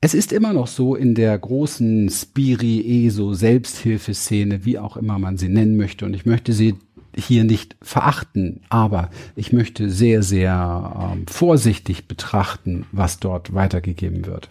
Es 0.00 0.14
ist 0.14 0.32
immer 0.32 0.54
noch 0.54 0.68
so 0.68 0.94
in 0.94 1.14
der 1.14 1.36
großen 1.36 2.08
Spiri, 2.08 3.06
ESO, 3.06 3.34
Selbsthilfeszene, 3.34 4.64
wie 4.64 4.78
auch 4.78 4.96
immer 4.96 5.18
man 5.18 5.36
sie 5.36 5.48
nennen 5.48 5.76
möchte. 5.76 6.06
Und 6.06 6.14
ich 6.14 6.24
möchte 6.24 6.54
sie 6.54 6.76
hier 7.16 7.44
nicht 7.44 7.76
verachten, 7.82 8.60
aber 8.68 9.10
ich 9.36 9.52
möchte 9.52 9.90
sehr, 9.90 10.22
sehr 10.22 11.12
ähm, 11.12 11.26
vorsichtig 11.26 12.06
betrachten, 12.06 12.86
was 12.92 13.18
dort 13.18 13.54
weitergegeben 13.54 14.26
wird. 14.26 14.48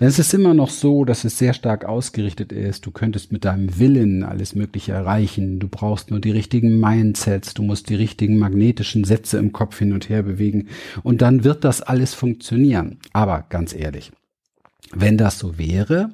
Denn 0.00 0.08
es 0.08 0.18
ist 0.18 0.34
immer 0.34 0.54
noch 0.54 0.70
so, 0.70 1.04
dass 1.04 1.24
es 1.24 1.38
sehr 1.38 1.54
stark 1.54 1.84
ausgerichtet 1.84 2.52
ist. 2.52 2.86
Du 2.86 2.90
könntest 2.90 3.32
mit 3.32 3.44
deinem 3.44 3.78
Willen 3.78 4.22
alles 4.22 4.54
Mögliche 4.54 4.92
erreichen. 4.92 5.58
Du 5.58 5.68
brauchst 5.68 6.10
nur 6.10 6.20
die 6.20 6.30
richtigen 6.30 6.80
Mindsets. 6.80 7.54
Du 7.54 7.62
musst 7.62 7.88
die 7.88 7.96
richtigen 7.96 8.38
magnetischen 8.38 9.04
Sätze 9.04 9.38
im 9.38 9.52
Kopf 9.52 9.78
hin 9.78 9.92
und 9.92 10.08
her 10.08 10.22
bewegen. 10.22 10.68
Und 11.02 11.22
dann 11.22 11.44
wird 11.44 11.64
das 11.64 11.82
alles 11.82 12.14
funktionieren. 12.14 12.98
Aber 13.12 13.44
ganz 13.48 13.74
ehrlich, 13.74 14.12
wenn 14.94 15.18
das 15.18 15.38
so 15.38 15.58
wäre, 15.58 16.10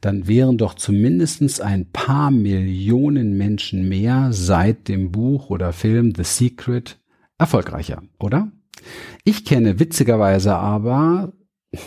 dann 0.00 0.28
wären 0.28 0.58
doch 0.58 0.74
zumindestens 0.74 1.60
ein 1.60 1.90
paar 1.90 2.30
Millionen 2.30 3.36
Menschen 3.36 3.88
mehr 3.88 4.28
seit 4.32 4.88
dem 4.88 5.10
Buch 5.10 5.50
oder 5.50 5.72
Film 5.72 6.14
The 6.16 6.24
Secret 6.24 6.98
erfolgreicher, 7.38 8.02
oder? 8.18 8.50
Ich 9.24 9.44
kenne 9.44 9.78
witzigerweise 9.80 10.54
aber, 10.54 11.32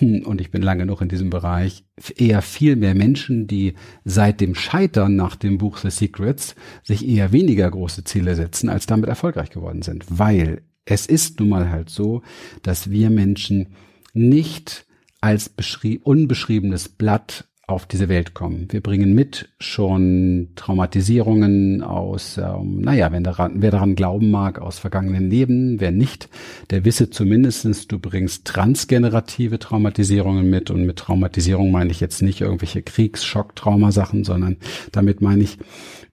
und 0.01 0.41
ich 0.41 0.51
bin 0.51 0.61
lange 0.61 0.85
noch 0.85 1.01
in 1.01 1.09
diesem 1.09 1.29
Bereich, 1.29 1.85
eher 2.17 2.41
viel 2.41 2.75
mehr 2.75 2.95
Menschen, 2.95 3.47
die 3.47 3.75
seit 4.03 4.41
dem 4.41 4.55
Scheitern 4.55 5.15
nach 5.15 5.35
dem 5.35 5.57
Buch 5.57 5.77
The 5.77 5.89
Secrets 5.89 6.55
sich 6.83 7.07
eher 7.07 7.31
weniger 7.31 7.69
große 7.69 8.03
Ziele 8.03 8.35
setzen, 8.35 8.69
als 8.69 8.85
damit 8.87 9.09
erfolgreich 9.09 9.51
geworden 9.51 9.81
sind. 9.81 10.05
Weil 10.09 10.61
es 10.85 11.05
ist 11.05 11.39
nun 11.39 11.49
mal 11.49 11.69
halt 11.69 11.89
so, 11.89 12.21
dass 12.61 12.89
wir 12.91 13.09
Menschen 13.09 13.67
nicht 14.13 14.84
als 15.25 15.51
unbeschriebenes 16.03 16.87
Blatt 16.87 17.45
auf 17.65 17.87
diese 17.87 18.09
Welt 18.09 18.35
kommen. 18.35 18.67
Wir 18.69 18.81
bringen 18.81 19.15
mit 19.15 19.49
schon 19.57 20.49
Traumatisierungen 20.55 21.81
aus, 21.81 22.37
ähm, 22.37 22.81
naja, 22.81 23.11
wenn 23.11 23.23
daran, 23.23 23.53
wer 23.55 23.71
daran 23.71 23.95
glauben 23.95 24.29
mag, 24.29 24.59
aus 24.59 24.77
vergangenen 24.77 25.31
Leben, 25.31 25.79
wer 25.79 25.89
nicht, 25.89 26.29
der 26.69 26.85
wisse 26.85 27.09
zumindestens, 27.09 27.87
du 27.87 27.97
bringst 27.97 28.45
transgenerative 28.45 29.57
Traumatisierungen 29.57 30.47
mit 30.47 30.69
und 30.69 30.85
mit 30.85 30.97
Traumatisierung 30.97 31.71
meine 31.71 31.89
ich 31.89 32.01
jetzt 32.01 32.21
nicht 32.21 32.41
irgendwelche 32.41 32.83
Kriegsschock-Traumasachen, 32.83 34.23
sondern 34.25 34.57
damit 34.91 35.21
meine 35.21 35.41
ich 35.41 35.57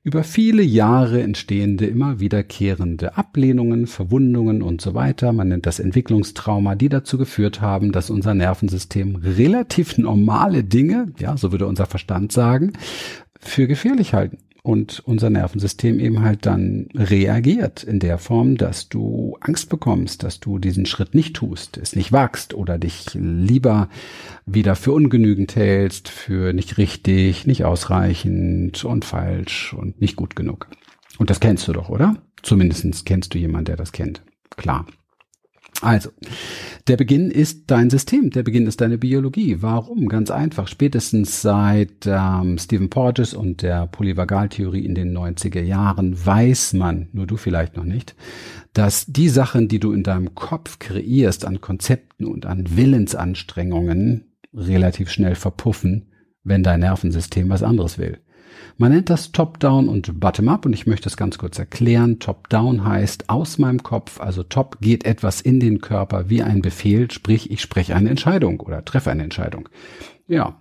über 0.04 0.24
viele 0.24 0.62
Jahre 0.62 1.22
entstehende, 1.22 1.86
immer 1.86 2.18
wiederkehrende 2.18 3.16
Ablehnungen, 3.16 3.86
Verwundungen 3.86 4.60
und 4.60 4.80
so 4.80 4.94
weiter. 4.94 5.32
Man 5.32 5.48
nennt 5.48 5.66
das 5.66 5.78
Entwicklungstrauma, 5.78 6.74
die 6.74 6.88
dazu 6.88 7.18
geführt 7.18 7.60
haben, 7.60 7.92
dass 7.92 8.10
unser 8.10 8.34
Nervensystem 8.34 9.16
relativ 9.16 9.98
normale 9.98 10.64
Dinge, 10.64 11.12
ja, 11.18 11.36
so 11.36 11.52
würde 11.52 11.66
unser 11.66 11.86
Verstand 11.86 12.32
sagen, 12.32 12.72
für 13.38 13.68
gefährlich 13.68 14.12
halten 14.12 14.38
und 14.62 15.00
unser 15.04 15.28
Nervensystem 15.28 15.98
eben 15.98 16.22
halt 16.22 16.46
dann 16.46 16.88
reagiert 16.94 17.82
in 17.82 17.98
der 17.98 18.18
Form, 18.18 18.56
dass 18.56 18.88
du 18.88 19.36
Angst 19.40 19.68
bekommst, 19.68 20.22
dass 20.22 20.38
du 20.38 20.58
diesen 20.58 20.86
Schritt 20.86 21.14
nicht 21.14 21.34
tust, 21.34 21.76
es 21.78 21.96
nicht 21.96 22.12
wagst 22.12 22.54
oder 22.54 22.78
dich 22.78 23.08
lieber 23.14 23.88
wieder 24.46 24.76
für 24.76 24.92
ungenügend 24.92 25.56
hältst, 25.56 26.08
für 26.08 26.52
nicht 26.52 26.78
richtig, 26.78 27.46
nicht 27.46 27.64
ausreichend 27.64 28.84
und 28.84 29.04
falsch 29.04 29.74
und 29.74 30.00
nicht 30.00 30.14
gut 30.14 30.36
genug. 30.36 30.68
Und 31.18 31.28
das 31.30 31.40
kennst 31.40 31.66
du 31.66 31.72
doch, 31.72 31.88
oder? 31.88 32.16
Zumindestens 32.42 33.04
kennst 33.04 33.34
du 33.34 33.38
jemanden, 33.38 33.66
der 33.66 33.76
das 33.76 33.92
kennt. 33.92 34.22
Klar. 34.56 34.86
Also, 35.80 36.10
der 36.88 36.96
Beginn 36.96 37.30
ist 37.30 37.64
dein 37.68 37.90
System, 37.90 38.30
der 38.30 38.42
Beginn 38.42 38.66
ist 38.66 38.80
deine 38.80 38.98
Biologie. 38.98 39.58
Warum? 39.60 40.08
Ganz 40.08 40.30
einfach. 40.30 40.66
Spätestens 40.66 41.40
seit 41.40 42.06
ähm, 42.06 42.58
Stephen 42.58 42.90
Porges 42.90 43.34
und 43.34 43.62
der 43.62 43.86
Polyvagaltheorie 43.86 44.84
in 44.84 44.94
den 44.94 45.16
90er 45.16 45.62
Jahren 45.62 46.14
weiß 46.24 46.72
man, 46.72 47.08
nur 47.12 47.26
du 47.26 47.36
vielleicht 47.36 47.76
noch 47.76 47.84
nicht, 47.84 48.16
dass 48.72 49.06
die 49.06 49.28
Sachen, 49.28 49.68
die 49.68 49.78
du 49.78 49.92
in 49.92 50.02
deinem 50.02 50.34
Kopf 50.34 50.78
kreierst 50.78 51.44
an 51.44 51.60
Konzepten 51.60 52.26
und 52.26 52.46
an 52.46 52.76
Willensanstrengungen, 52.76 54.24
relativ 54.54 55.10
schnell 55.10 55.34
verpuffen, 55.34 56.08
wenn 56.42 56.62
dein 56.62 56.80
Nervensystem 56.80 57.48
was 57.48 57.62
anderes 57.62 57.98
will. 57.98 58.18
Man 58.78 58.92
nennt 58.92 59.10
das 59.10 59.32
Top-Down 59.32 59.88
und 59.88 60.18
Bottom-Up 60.18 60.66
und 60.66 60.72
ich 60.72 60.86
möchte 60.86 61.08
es 61.08 61.16
ganz 61.16 61.38
kurz 61.38 61.58
erklären. 61.58 62.18
Top-Down 62.18 62.84
heißt 62.84 63.28
aus 63.28 63.58
meinem 63.58 63.82
Kopf, 63.82 64.20
also 64.20 64.42
Top 64.42 64.78
geht 64.80 65.04
etwas 65.04 65.40
in 65.40 65.60
den 65.60 65.80
Körper 65.80 66.28
wie 66.30 66.42
ein 66.42 66.62
Befehl, 66.62 67.10
sprich 67.10 67.50
ich 67.50 67.60
spreche 67.60 67.94
eine 67.94 68.10
Entscheidung 68.10 68.60
oder 68.60 68.84
treffe 68.84 69.10
eine 69.10 69.24
Entscheidung. 69.24 69.68
Ja, 70.26 70.60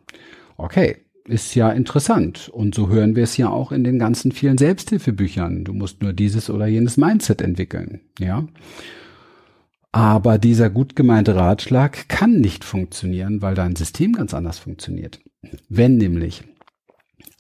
okay, 0.58 0.98
ist 1.26 1.56
ja 1.56 1.72
interessant 1.72 2.50
und 2.50 2.76
so 2.76 2.90
hören 2.90 3.16
wir 3.16 3.24
es 3.24 3.38
ja 3.38 3.50
auch 3.50 3.72
in 3.72 3.84
den 3.84 4.00
ganzen 4.00 4.32
vielen 4.32 4.58
Selbsthilfebüchern. 4.58 5.64
Du 5.64 5.74
musst 5.74 6.02
nur 6.02 6.14
dieses 6.14 6.50
oder 6.50 6.68
jenes 6.68 6.98
Mindset 6.98 7.42
entwickeln, 7.42 8.02
ja. 8.20 8.46
Aber 9.94 10.38
dieser 10.38 10.70
gut 10.70 10.96
gemeinte 10.96 11.36
Ratschlag 11.36 12.08
kann 12.08 12.40
nicht 12.40 12.64
funktionieren, 12.64 13.42
weil 13.42 13.56
dein 13.56 13.76
System 13.76 14.14
ganz 14.14 14.34
anders 14.34 14.58
funktioniert. 14.58 15.20
Wenn 15.68 15.98
nämlich 15.98 16.44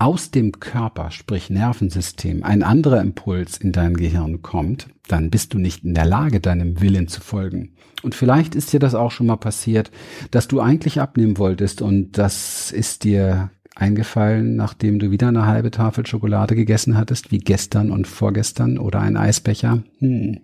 aus 0.02 0.32
dem 0.32 0.60
Körper, 0.60 1.12
sprich 1.12 1.52
Nervensystem, 1.52 2.42
ein 2.42 2.64
anderer 2.64 3.02
Impuls 3.02 3.58
in 3.58 3.72
dein 3.72 3.94
Gehirn 3.94 4.42
kommt, 4.42 4.88
dann 5.08 5.30
bist 5.30 5.54
du 5.54 5.60
nicht 5.60 5.84
in 5.84 5.94
der 5.94 6.06
Lage, 6.06 6.40
deinem 6.40 6.82
Willen 6.82 7.08
zu 7.08 7.22
folgen. 7.22 7.76
Und 8.02 8.16
vielleicht 8.16 8.56
ist 8.56 8.74
dir 8.74 8.80
das 8.80 8.96
auch 8.96 9.12
schon 9.12 9.28
mal 9.28 9.36
passiert, 9.36 9.92
dass 10.32 10.48
du 10.48 10.60
eigentlich 10.60 11.00
abnehmen 11.00 11.38
wolltest 11.38 11.84
und 11.84 12.18
das 12.18 12.72
ist 12.72 13.04
dir 13.04 13.52
eingefallen, 13.76 14.56
nachdem 14.56 14.98
du 14.98 15.12
wieder 15.12 15.28
eine 15.28 15.46
halbe 15.46 15.70
Tafel 15.70 16.08
Schokolade 16.08 16.56
gegessen 16.56 16.98
hattest, 16.98 17.32
wie 17.32 17.38
gestern 17.38 17.92
und 17.92 18.08
vorgestern 18.08 18.80
oder 18.80 19.02
ein 19.02 19.18
Eisbecher. 19.18 19.84
Hm. 20.00 20.40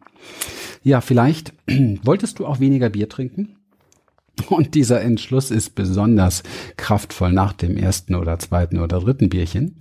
Ja, 0.84 1.02
vielleicht 1.02 1.54
wolltest 2.04 2.38
du 2.38 2.46
auch 2.46 2.60
weniger 2.60 2.90
Bier 2.90 3.10
trinken 3.10 3.56
und 4.50 4.76
dieser 4.76 5.02
Entschluss 5.02 5.52
ist 5.52 5.76
besonders 5.76 6.44
kraftvoll 6.78 7.32
nach 7.32 7.54
dem 7.54 7.78
ersten 7.78 8.16
oder 8.16 8.40
zweiten 8.40 8.80
oder 8.80 9.00
dritten 9.00 9.30
Bierchen. 9.30 9.76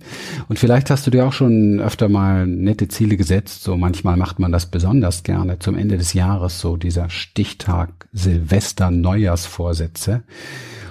Und 0.47 0.59
vielleicht 0.59 0.89
hast 0.89 1.07
du 1.07 1.11
dir 1.11 1.25
auch 1.25 1.33
schon 1.33 1.79
öfter 1.79 2.09
mal 2.09 2.47
nette 2.47 2.87
Ziele 2.87 3.17
gesetzt. 3.17 3.63
So 3.63 3.77
manchmal 3.77 4.17
macht 4.17 4.39
man 4.39 4.51
das 4.51 4.65
besonders 4.65 5.23
gerne 5.23 5.59
zum 5.59 5.77
Ende 5.77 5.97
des 5.97 6.13
Jahres, 6.13 6.59
so 6.59 6.77
dieser 6.77 7.09
Stichtag 7.09 8.07
Silvester 8.13 8.91
Neujahrsvorsätze. 8.91 10.23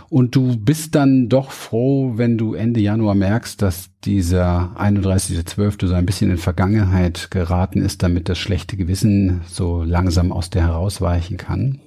Und 0.09 0.37
du 0.37 0.57
bist 0.57 0.95
dann 0.95 1.29
doch 1.29 1.51
froh, 1.51 2.13
wenn 2.17 2.39
du 2.39 2.55
Ende 2.55 2.81
Januar 2.81 3.17
merkst, 3.17 3.61
dass 3.61 3.91
dieser 4.05 4.71
31.12. 4.79 5.89
so 5.89 5.95
ein 5.95 6.07
bisschen 6.07 6.31
in 6.31 6.39
Vergangenheit 6.39 7.31
geraten 7.31 7.83
ist, 7.83 8.05
damit 8.05 8.29
das 8.29 8.39
schlechte 8.39 8.77
Gewissen 8.77 9.41
so 9.49 9.83
langsam 9.83 10.31
aus 10.31 10.49
dir 10.49 10.63
herausweichen 10.63 11.39
kann. 11.39 11.81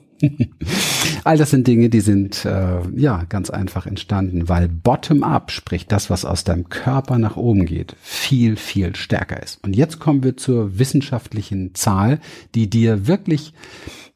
All 1.24 1.38
das 1.38 1.52
sind 1.52 1.68
Dinge, 1.68 1.90
die 1.90 2.02
sind 2.02 2.46
äh, 2.46 2.82
ja 2.96 3.24
ganz 3.30 3.50
einfach 3.50 3.86
entstanden, 3.86 4.50
weil 4.50 4.68
Bottom-up, 4.68 5.52
sprich 5.52 5.88
das, 5.88 6.10
was 6.10 6.26
aus 6.26 6.44
deinem 6.44 6.70
Körper 6.70 7.18
nach 7.18 7.38
oben 7.38 7.66
geht, 7.66 7.96
viel, 8.02 8.56
viel 8.56 8.96
stärker 8.96 9.42
ist. 9.42 9.64
Und 9.64 9.76
jetzt 9.76 10.00
kommen 10.00 10.24
wir 10.24 10.38
zur 10.38 10.80
wissenschaftlichen 10.80 11.76
Zahl, 11.76 12.20
die 12.56 12.70
dir 12.70 13.08
wirklich 13.08 13.54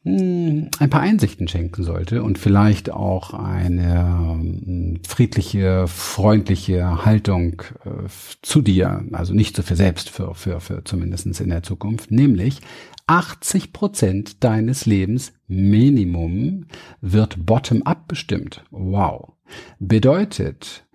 mh, 0.04 0.18
hm, 0.18 0.68
ein 0.78 0.90
paar 0.90 1.00
Einsichten 1.00 1.48
schenken 1.48 1.82
sollte 1.82 2.22
und 2.22 2.38
vielleicht 2.38 2.90
auch 2.90 3.34
eine 3.34 3.94
mh, 3.94 4.66
hm, 4.66 5.00
friedliche, 5.06 5.86
freundliche 5.88 7.04
Haltung 7.04 7.62
äh, 7.84 8.08
zu 8.42 8.62
dir, 8.62 9.04
also 9.12 9.34
nicht 9.34 9.56
so 9.56 9.62
für 9.62 9.76
selbst, 9.76 10.10
für, 10.10 10.34
für, 10.34 10.60
für 10.60 10.84
zumindestens 10.84 11.40
in 11.40 11.50
der 11.50 11.62
Zukunft, 11.62 12.10
nämlich 12.10 12.60
80 13.06 13.72
Prozent 13.72 14.44
deines 14.44 14.86
Lebens 14.86 15.32
Minimum 15.46 16.66
wird 17.00 17.44
bottom-up 17.44 18.08
bestimmt. 18.08 18.64
Wow. 18.70 19.32
Bedeutet, 19.78 20.86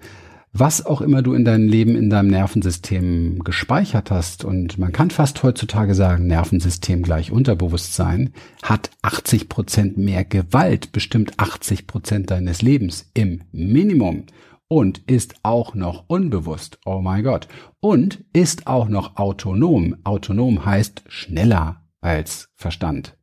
was 0.51 0.83
auch 0.83 1.01
immer 1.01 1.21
du 1.21 1.33
in 1.35 1.45
deinem 1.45 1.67
Leben, 1.67 1.95
in 1.95 2.09
deinem 2.09 2.29
Nervensystem 2.29 3.43
gespeichert 3.43 4.09
hast, 4.09 4.43
und 4.43 4.79
man 4.79 4.91
kann 4.91 5.11
fast 5.11 5.43
heutzutage 5.43 5.93
sagen, 5.93 6.25
Nervensystem 6.25 7.03
gleich 7.03 7.31
Unterbewusstsein, 7.31 8.33
hat 8.63 8.89
80 9.03 9.47
Prozent 9.47 9.97
mehr 9.99 10.25
Gewalt, 10.25 10.91
bestimmt 10.91 11.33
80 11.37 11.85
Prozent 11.85 12.31
deines 12.31 12.63
Lebens 12.63 13.11
im 13.13 13.43
Minimum 13.51 14.25
und 14.67 15.03
ist 15.07 15.35
auch 15.43 15.75
noch 15.75 16.05
unbewusst. 16.07 16.79
Oh 16.85 17.01
mein 17.01 17.23
Gott. 17.23 17.47
Und 17.79 18.23
ist 18.33 18.67
auch 18.67 18.87
noch 18.87 19.17
autonom. 19.17 19.97
Autonom 20.03 20.65
heißt 20.65 21.03
schneller 21.07 21.78
als 22.01 22.49
Verstand. 22.55 23.17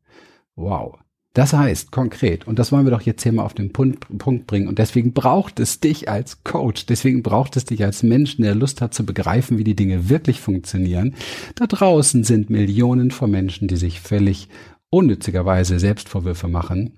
Wow. 0.55 0.99
Das 1.37 1.53
heißt 1.53 1.93
konkret, 1.93 2.47
und 2.47 2.59
das 2.59 2.73
wollen 2.73 2.87
wir 2.87 2.91
doch 2.91 3.03
jetzt 3.03 3.23
hier 3.23 3.33
mal 3.33 3.45
auf 3.45 3.53
den 3.53 3.71
Punkt, 3.71 4.47
bringen, 4.47 4.69
und 4.69 4.79
deswegen 4.79 5.13
braucht 5.13 5.61
es 5.61 5.81
dich 5.81 6.09
als 6.09 6.45
Coach, 6.45 6.87
deswegen 6.87 7.23
braucht 7.23 7.59
es 7.59 7.67
dich 7.67 7.85
als 7.85 8.03
Mensch, 8.03 8.39
der 8.39 8.55
Lust 8.55 8.81
hat 8.81 8.95
zu 8.95 9.05
begreifen, 9.05 9.59
wie 9.59 9.65
die 9.65 9.77
Dinge 9.77 10.09
wirklich 10.09 10.41
funktionieren. 10.41 11.15
Da 11.55 11.67
draußen 11.67 12.25
sind 12.25 12.49
Millionen 12.49 13.11
von 13.11 13.31
Menschen, 13.31 13.69
die 13.69 13.77
sich 13.77 14.01
völlig 14.01 14.49
unnützigerweise 14.89 15.79
Selbstvorwürfe 15.79 16.49
machen. 16.49 16.95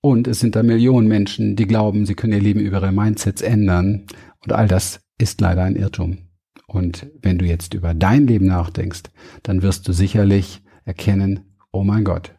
Und 0.00 0.26
es 0.26 0.40
sind 0.40 0.56
da 0.56 0.64
Millionen 0.64 1.06
Menschen, 1.06 1.54
die 1.54 1.66
glauben, 1.66 2.06
sie 2.06 2.14
können 2.14 2.32
ihr 2.32 2.40
Leben 2.40 2.58
über 2.58 2.78
ihre 2.78 2.92
Mindsets 2.92 3.40
ändern. 3.40 4.06
Und 4.40 4.52
all 4.52 4.66
das 4.66 5.00
ist 5.16 5.40
leider 5.40 5.62
ein 5.62 5.76
Irrtum. 5.76 6.18
Und 6.66 7.06
wenn 7.22 7.38
du 7.38 7.44
jetzt 7.44 7.74
über 7.74 7.94
dein 7.94 8.26
Leben 8.26 8.46
nachdenkst, 8.46 9.02
dann 9.44 9.62
wirst 9.62 9.86
du 9.86 9.92
sicherlich 9.92 10.62
erkennen, 10.84 11.56
oh 11.72 11.84
mein 11.84 12.04
Gott, 12.04 12.34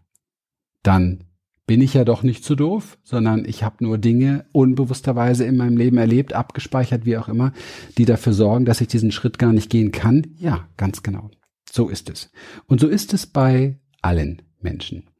dann 0.83 1.25
bin 1.67 1.81
ich 1.81 1.93
ja 1.93 2.03
doch 2.03 2.23
nicht 2.23 2.43
zu 2.43 2.55
doof, 2.55 2.97
sondern 3.03 3.45
ich 3.45 3.63
habe 3.63 3.83
nur 3.83 3.97
Dinge 3.97 4.45
unbewussterweise 4.51 5.45
in 5.45 5.55
meinem 5.55 5.77
Leben 5.77 5.97
erlebt, 5.97 6.33
abgespeichert, 6.33 7.05
wie 7.05 7.17
auch 7.17 7.29
immer, 7.29 7.53
die 7.97 8.05
dafür 8.05 8.33
sorgen, 8.33 8.65
dass 8.65 8.81
ich 8.81 8.89
diesen 8.89 9.11
Schritt 9.11 9.39
gar 9.39 9.53
nicht 9.53 9.69
gehen 9.69 9.91
kann. 9.91 10.27
Ja, 10.35 10.67
ganz 10.75 11.01
genau. 11.01 11.31
So 11.71 11.87
ist 11.87 12.09
es. 12.09 12.29
Und 12.65 12.81
so 12.81 12.87
ist 12.87 13.13
es 13.13 13.25
bei 13.25 13.79
allen 14.01 14.41
Menschen. 14.59 15.10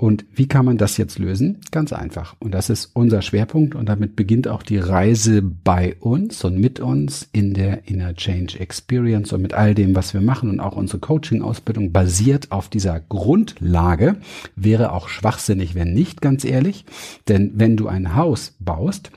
Und 0.00 0.24
wie 0.32 0.48
kann 0.48 0.64
man 0.64 0.78
das 0.78 0.96
jetzt 0.96 1.18
lösen? 1.18 1.58
Ganz 1.72 1.92
einfach. 1.92 2.34
Und 2.38 2.52
das 2.52 2.70
ist 2.70 2.92
unser 2.94 3.20
Schwerpunkt 3.20 3.74
und 3.74 3.86
damit 3.86 4.16
beginnt 4.16 4.48
auch 4.48 4.62
die 4.62 4.78
Reise 4.78 5.42
bei 5.42 5.94
uns 6.00 6.42
und 6.42 6.58
mit 6.58 6.80
uns 6.80 7.28
in 7.32 7.52
der 7.52 7.86
Inner 7.86 8.14
Change 8.14 8.58
Experience 8.60 9.34
und 9.34 9.42
mit 9.42 9.52
all 9.52 9.74
dem, 9.74 9.94
was 9.94 10.14
wir 10.14 10.22
machen 10.22 10.48
und 10.48 10.58
auch 10.58 10.74
unsere 10.74 11.00
Coaching-Ausbildung 11.00 11.92
basiert 11.92 12.50
auf 12.50 12.70
dieser 12.70 12.98
Grundlage. 12.98 14.16
Wäre 14.56 14.92
auch 14.92 15.10
schwachsinnig, 15.10 15.74
wenn 15.74 15.92
nicht, 15.92 16.22
ganz 16.22 16.46
ehrlich. 16.46 16.86
Denn 17.28 17.52
wenn 17.56 17.76
du 17.76 17.86
ein 17.86 18.16
Haus 18.16 18.54
baust, 18.58 19.10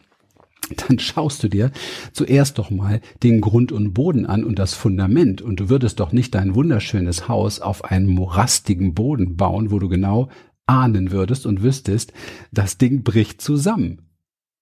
dann 0.87 0.99
schaust 0.99 1.43
du 1.43 1.47
dir 1.47 1.71
zuerst 2.11 2.57
doch 2.57 2.71
mal 2.71 2.99
den 3.23 3.39
Grund 3.39 3.71
und 3.71 3.93
Boden 3.93 4.25
an 4.25 4.43
und 4.43 4.59
das 4.59 4.73
Fundament 4.73 5.41
und 5.41 5.61
du 5.61 5.69
würdest 5.69 6.01
doch 6.01 6.11
nicht 6.11 6.35
dein 6.35 6.55
wunderschönes 6.55 7.29
Haus 7.29 7.61
auf 7.61 7.85
einem 7.85 8.09
morastigen 8.09 8.93
Boden 8.93 9.37
bauen, 9.37 9.71
wo 9.71 9.79
du 9.79 9.87
genau 9.87 10.27
ahnen 10.65 11.11
würdest 11.11 11.45
und 11.45 11.63
wüsstest, 11.63 12.13
das 12.51 12.77
Ding 12.77 13.03
bricht 13.03 13.41
zusammen. 13.41 13.99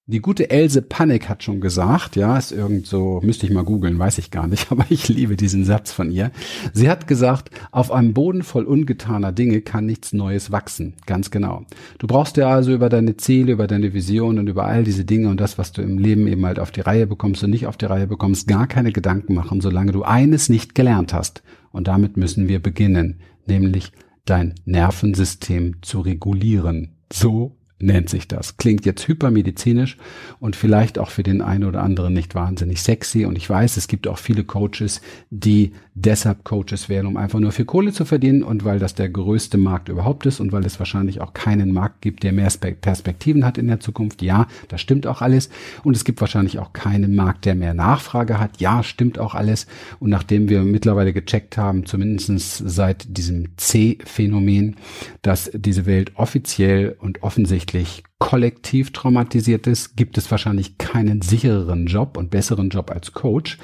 Die 0.08 0.20
gute 0.20 0.50
Else 0.50 0.82
Panik 0.82 1.30
hat 1.30 1.42
schon 1.44 1.62
gesagt, 1.62 2.18
ja, 2.18 2.36
ist 2.36 2.52
irgend 2.52 2.88
so, 2.88 3.22
müsste 3.24 3.46
ich 3.46 3.54
mal 3.54 3.64
googeln, 3.64 3.98
weiß 3.98 4.18
ich 4.18 4.30
gar 4.30 4.48
nicht, 4.48 4.70
aber 4.72 4.84
ich 4.90 5.08
liebe 5.08 5.38
diesen 5.38 5.64
Satz 5.64 5.92
von 5.92 6.12
ihr. 6.12 6.32
Sie 6.74 6.90
hat 6.90 7.08
gesagt, 7.08 7.52
auf 7.72 7.92
einem 7.92 8.14
Boden 8.14 8.42
voll 8.42 8.66
ungetaner 8.66 9.32
Dinge 9.32 9.62
kann 9.62 9.86
nichts 9.86 10.12
Neues 10.12 10.52
wachsen. 10.52 10.96
Ganz 11.06 11.30
genau. 11.30 11.66
Du 12.00 12.08
brauchst 12.08 12.36
dir 12.36 12.48
also 12.48 12.74
über 12.74 12.90
deine 12.90 13.16
Ziele, 13.16 13.54
über 13.54 13.68
deine 13.68 13.94
Vision 13.94 14.40
und 14.40 14.48
über 14.48 14.66
all 14.66 14.84
diese 14.84 15.06
Dinge 15.06 15.30
und 15.30 15.40
das, 15.40 15.58
was 15.58 15.72
du 15.72 15.84
im 15.84 16.00
Leben 16.00 16.28
eben 16.28 16.46
halt 16.46 16.60
auf 16.60 16.72
die 16.72 16.82
Reihe 16.82 17.06
bekommst 17.08 17.44
und 17.44 17.52
nicht 17.52 17.68
auf 17.68 17.78
die 17.78 17.86
Reihe 17.86 18.08
bekommst, 18.08 18.48
gar 18.48 18.68
keine 18.68 18.92
Gedanken 18.92 19.36
machen, 19.36 19.62
solange 19.62 19.92
du 19.92 20.04
eines 20.04 20.50
nicht 20.50 20.74
gelernt 20.74 21.14
hast. 21.14 21.44
Und 21.72 21.88
damit 21.88 22.18
müssen 22.18 22.50
wir 22.50 22.62
beginnen, 22.62 23.22
nämlich 23.46 23.94
dein 24.26 24.56
Nervensystem 24.66 25.82
zu 25.82 26.02
regulieren. 26.02 26.96
So 27.12 27.58
nennt 27.84 28.10
sich 28.10 28.28
das. 28.28 28.58
Klingt 28.58 28.86
jetzt 28.86 29.08
hypermedizinisch 29.08 29.98
und 30.40 30.56
vielleicht 30.56 31.00
auch 31.00 31.10
für 31.10 31.24
den 31.24 31.42
einen 31.42 31.66
oder 31.66 31.84
anderen 31.84 32.14
nicht 32.14 32.36
wahnsinnig 32.36 32.82
sexy. 32.82 33.26
Und 33.26 33.38
ich 33.38 33.50
weiß, 33.50 33.78
es 33.78 33.88
gibt 33.88 34.08
auch 34.08 34.18
viele 34.18 34.44
Coaches, 34.44 35.02
die 35.30 35.74
deshalb 35.94 36.44
Coaches 36.44 36.90
werden, 36.90 37.08
um 37.08 37.18
einfach 37.18 37.40
nur 37.40 37.52
viel 37.52 37.66
Kohle 37.66 37.92
zu 37.92 38.06
verdienen 38.06 38.44
und 38.44 38.64
weil 38.64 38.80
das 38.80 38.96
der 38.96 39.10
größte 39.10 39.58
Markt 39.58 39.90
überhaupt 39.90 40.26
ist 40.26 40.40
und 40.40 40.52
weil 40.52 40.66
es 40.66 40.80
wahrscheinlich 40.80 41.22
auch 41.22 41.34
keinen 41.34 41.74
Markt 41.74 42.02
gibt, 42.02 42.24
der 42.24 42.32
mehr 42.32 42.50
Perspektiven 42.50 43.46
hat 43.46 43.58
in 43.58 43.68
der 43.68 43.80
Zukunft. 43.80 44.22
Ja, 44.22 44.48
das 44.70 44.82
stimmt 44.82 45.06
auch 45.08 45.22
alles. 45.22 45.50
Und 45.84 45.96
es 45.96 46.06
gibt 46.06 46.22
wahrscheinlich 46.22 46.60
auch 46.60 46.74
keinen 46.74 47.16
Markt, 47.16 47.46
der 47.46 47.56
mehr 47.56 47.74
Nachfrage 47.74 48.40
hat. 48.40 48.62
Ja, 48.62 48.84
stimmt 48.84 49.20
auch 49.20 49.36
alles. 49.36 49.68
Und 50.00 50.10
nachdem 50.10 50.50
wir 50.50 50.64
mittlerweile 50.64 51.14
gecheckt 51.14 51.58
haben, 51.58 51.86
zumindestens 51.86 52.58
seit 52.58 53.18
diesem 53.18 53.58
C-Phänomen, 53.58 54.76
dass 55.22 55.52
diese 55.54 55.86
Welt 55.86 56.14
offiziell 56.16 56.96
und 57.00 57.24
offensichtlich 57.24 57.71
kollektiv 58.20 58.92
traumatisiert 58.94 59.68
ist, 59.68 59.96
gibt 59.96 60.18
es 60.18 60.30
wahrscheinlich 60.32 60.78
keinen 60.78 61.22
sichereren 61.22 61.86
Job 61.88 62.18
und 62.18 62.30
besseren 62.30 62.70
Job 62.70 62.92
als 62.92 63.14
Coach. 63.14 63.58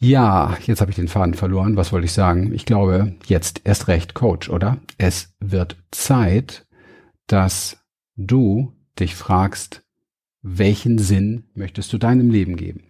Ja, 0.00 0.56
jetzt 0.64 0.80
habe 0.80 0.90
ich 0.90 0.96
den 0.96 1.08
Faden 1.08 1.34
verloren. 1.34 1.76
Was 1.76 1.92
wollte 1.92 2.06
ich 2.06 2.12
sagen? 2.12 2.54
Ich 2.54 2.64
glaube, 2.64 3.14
jetzt 3.26 3.60
erst 3.64 3.88
recht 3.88 4.14
Coach, 4.14 4.48
oder? 4.48 4.78
Es 4.96 5.34
wird 5.40 5.76
Zeit, 5.90 6.66
dass 7.26 7.78
du 8.16 8.72
dich 8.98 9.14
fragst, 9.14 9.82
welchen 10.42 10.98
Sinn 10.98 11.44
möchtest 11.54 11.92
du 11.92 11.98
deinem 11.98 12.30
Leben 12.30 12.56
geben? 12.56 12.84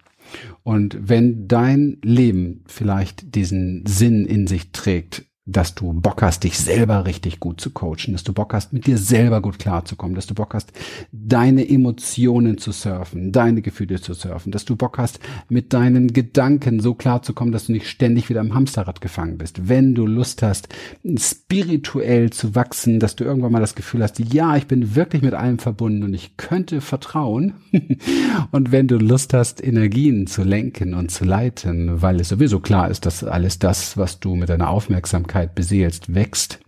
Und 0.63 0.97
wenn 1.09 1.49
dein 1.49 1.99
Leben 2.03 2.63
vielleicht 2.67 3.35
diesen 3.35 3.85
Sinn 3.87 4.27
in 4.27 4.47
sich 4.47 4.71
trägt, 4.71 5.25
dass 5.53 5.75
du 5.75 5.93
Bock 5.93 6.23
hast, 6.23 6.45
dich 6.45 6.59
selber 6.59 7.07
richtig 7.07 7.41
gut 7.41 7.61
zu 7.61 7.71
coachen, 7.71 8.13
dass 8.13 8.25
du 8.25 8.33
Bock 8.33 8.55
hast, 8.55 8.73
mit 8.73 8.87
dir 8.87 8.99
selber 8.99 9.41
gut 9.41 9.59
klarzukommen, 9.59 10.15
dass 10.15 10.27
du 10.27 10.35
Bock 10.35 10.55
hast, 10.55 10.73
deine 11.13 11.69
Emotionen 11.69 12.59
zu 12.59 12.73
surfen, 12.73 13.33
deine 13.33 13.63
Gefühle 13.63 14.01
zu 14.01 14.15
surfen, 14.15 14.53
dass 14.53 14.65
du 14.65 14.77
Bock 14.77 14.99
hast, 14.99 15.21
mit 15.49 15.73
deinen 15.73 16.13
Gedanken 16.13 16.81
so 16.81 16.95
klarzukommen, 16.95 17.53
dass 17.53 17.67
du 17.67 17.73
nicht 17.73 17.89
ständig 17.89 18.29
wieder 18.29 18.41
im 18.41 18.55
Hamsterrad 18.55 19.01
gefangen 19.01 19.39
bist. 19.39 19.69
Wenn 19.69 19.95
du 19.95 20.07
Lust 20.07 20.43
hast, 20.43 20.69
spirituell 21.17 22.31
zu 22.31 22.55
wachsen, 22.55 23.01
dass 23.01 23.17
du 23.17 23.25
irgendwann 23.25 23.53
mal 23.53 23.61
das 23.61 23.75
Gefühl 23.75 24.03
hast, 24.03 24.19
ja, 24.19 24.57
ich 24.57 24.67
bin 24.67 24.95
wirklich 24.95 25.23
mit 25.23 25.35
allem 25.35 25.59
verbunden 25.59 26.05
und 26.05 26.15
ich 26.15 26.37
könnte 26.37 26.81
vertrauen. 26.81 27.55
und 28.53 28.73
wenn 28.73 28.87
du 28.87 28.97
Lust 28.97 29.35
hast, 29.35 29.65
Energien 29.65 30.27
zu 30.27 30.43
lenken 30.43 30.95
und 30.95 31.11
zu 31.11 31.25
leiten, 31.25 32.03
weil 32.03 32.21
es 32.21 32.29
sowieso 32.29 32.61
klar 32.61 32.91
ist, 32.91 33.07
dass 33.07 33.25
alles 33.25 33.59
das, 33.59 33.97
was 33.97 34.21
du 34.21 34.35
mit 34.35 34.49
deiner 34.49 34.71
Aufmerksamkeit 34.71 35.40
Dankbarkeit 35.41 35.55
beseelst, 35.55 36.15
wächst. 36.15 36.61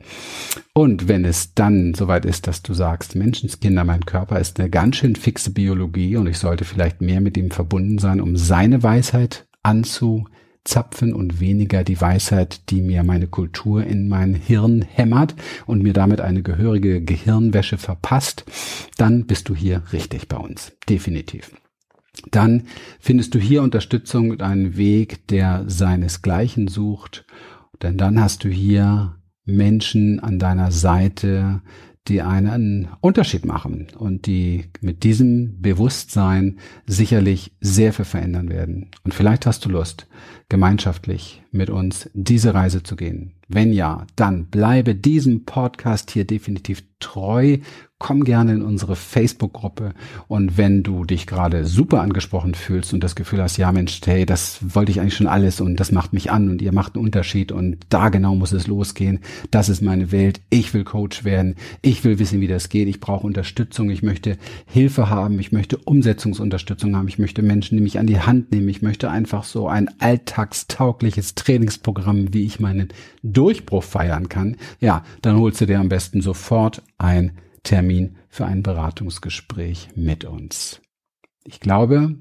Und 0.72 1.08
wenn 1.08 1.24
es 1.24 1.54
dann 1.54 1.94
soweit 1.94 2.24
ist, 2.24 2.46
dass 2.46 2.62
du 2.62 2.74
sagst, 2.74 3.14
Menschenskinder, 3.14 3.84
mein 3.84 4.06
Körper 4.06 4.38
ist 4.38 4.58
eine 4.58 4.70
ganz 4.70 4.96
schön 4.96 5.16
fixe 5.16 5.50
Biologie 5.50 6.16
und 6.16 6.26
ich 6.26 6.38
sollte 6.38 6.64
vielleicht 6.64 7.00
mehr 7.00 7.20
mit 7.20 7.36
ihm 7.36 7.50
verbunden 7.50 7.98
sein, 7.98 8.20
um 8.20 8.36
seine 8.36 8.82
Weisheit 8.82 9.46
anzuzapfen 9.62 11.12
und 11.14 11.40
weniger 11.40 11.84
die 11.84 12.00
Weisheit, 12.00 12.70
die 12.70 12.80
mir 12.80 13.02
meine 13.02 13.26
Kultur 13.26 13.84
in 13.84 14.08
mein 14.08 14.34
Hirn 14.34 14.82
hämmert 14.82 15.34
und 15.66 15.82
mir 15.82 15.92
damit 15.92 16.20
eine 16.20 16.42
gehörige 16.42 17.02
Gehirnwäsche 17.02 17.78
verpasst, 17.78 18.44
dann 18.96 19.26
bist 19.26 19.48
du 19.48 19.54
hier 19.54 19.82
richtig 19.92 20.28
bei 20.28 20.38
uns. 20.38 20.72
Definitiv 20.88 21.50
dann 22.30 22.64
findest 23.00 23.34
du 23.34 23.38
hier 23.38 23.62
Unterstützung 23.62 24.30
und 24.30 24.42
einen 24.42 24.76
Weg, 24.76 25.26
der 25.28 25.64
seinesgleichen 25.66 26.68
sucht 26.68 27.24
denn 27.80 27.96
dann 27.96 28.20
hast 28.20 28.44
du 28.44 28.48
hier 28.48 29.16
Menschen 29.44 30.20
an 30.20 30.38
deiner 30.38 30.70
Seite, 30.70 31.62
die 32.08 32.20
einen 32.22 32.88
Unterschied 33.00 33.44
machen 33.46 33.86
und 33.96 34.26
die 34.26 34.64
mit 34.80 35.04
diesem 35.04 35.60
Bewusstsein 35.60 36.58
sicherlich 36.86 37.52
sehr 37.60 37.92
viel 37.92 38.04
verändern 38.04 38.48
werden. 38.48 38.90
Und 39.04 39.14
vielleicht 39.14 39.46
hast 39.46 39.64
du 39.64 39.68
Lust, 39.68 40.08
gemeinschaftlich 40.48 41.42
mit 41.52 41.70
uns 41.70 42.10
diese 42.12 42.54
Reise 42.54 42.82
zu 42.82 42.96
gehen. 42.96 43.34
Wenn 43.52 43.74
ja, 43.74 44.06
dann 44.16 44.46
bleibe 44.46 44.94
diesem 44.94 45.44
Podcast 45.44 46.10
hier 46.10 46.26
definitiv 46.26 46.82
treu. 47.02 47.58
Komm 47.98 48.24
gerne 48.24 48.54
in 48.54 48.62
unsere 48.62 48.96
Facebook-Gruppe. 48.96 49.94
Und 50.26 50.58
wenn 50.58 50.82
du 50.82 51.04
dich 51.04 51.28
gerade 51.28 51.64
super 51.66 52.00
angesprochen 52.00 52.54
fühlst 52.54 52.92
und 52.92 53.04
das 53.04 53.14
Gefühl 53.14 53.40
hast, 53.40 53.58
ja 53.58 53.70
Mensch, 53.70 54.00
hey, 54.04 54.26
das 54.26 54.58
wollte 54.74 54.90
ich 54.90 54.98
eigentlich 54.98 55.14
schon 55.14 55.28
alles 55.28 55.60
und 55.60 55.76
das 55.78 55.92
macht 55.92 56.12
mich 56.12 56.32
an 56.32 56.50
und 56.50 56.62
ihr 56.62 56.72
macht 56.72 56.96
einen 56.96 57.04
Unterschied 57.04 57.52
und 57.52 57.76
da 57.90 58.08
genau 58.08 58.34
muss 58.34 58.50
es 58.50 58.66
losgehen, 58.66 59.20
das 59.52 59.68
ist 59.68 59.82
meine 59.82 60.10
Welt, 60.10 60.40
ich 60.50 60.74
will 60.74 60.82
Coach 60.82 61.22
werden, 61.22 61.54
ich 61.80 62.02
will 62.02 62.18
wissen, 62.18 62.40
wie 62.40 62.48
das 62.48 62.70
geht, 62.70 62.88
ich 62.88 62.98
brauche 62.98 63.24
Unterstützung, 63.24 63.88
ich 63.88 64.02
möchte 64.02 64.36
Hilfe 64.66 65.08
haben, 65.08 65.38
ich 65.38 65.52
möchte 65.52 65.76
Umsetzungsunterstützung 65.76 66.96
haben, 66.96 67.06
ich 67.06 67.20
möchte 67.20 67.42
Menschen, 67.42 67.76
die 67.76 67.84
mich 67.84 68.00
an 68.00 68.08
die 68.08 68.18
Hand 68.18 68.50
nehmen, 68.50 68.68
ich 68.68 68.82
möchte 68.82 69.12
einfach 69.12 69.44
so 69.44 69.68
ein 69.68 69.88
alltagstaugliches 70.00 71.36
Trainingsprogramm, 71.36 72.34
wie 72.34 72.46
ich 72.46 72.58
meinen 72.58 72.88
Durchbruch 73.42 73.82
feiern 73.82 74.28
kann, 74.28 74.56
ja, 74.78 75.02
dann 75.20 75.36
holst 75.36 75.60
du 75.60 75.66
dir 75.66 75.80
am 75.80 75.88
besten 75.88 76.20
sofort 76.20 76.80
ein 76.96 77.38
Termin 77.64 78.18
für 78.28 78.46
ein 78.46 78.62
Beratungsgespräch 78.62 79.88
mit 79.96 80.24
uns. 80.24 80.80
Ich 81.44 81.58
glaube, 81.58 82.18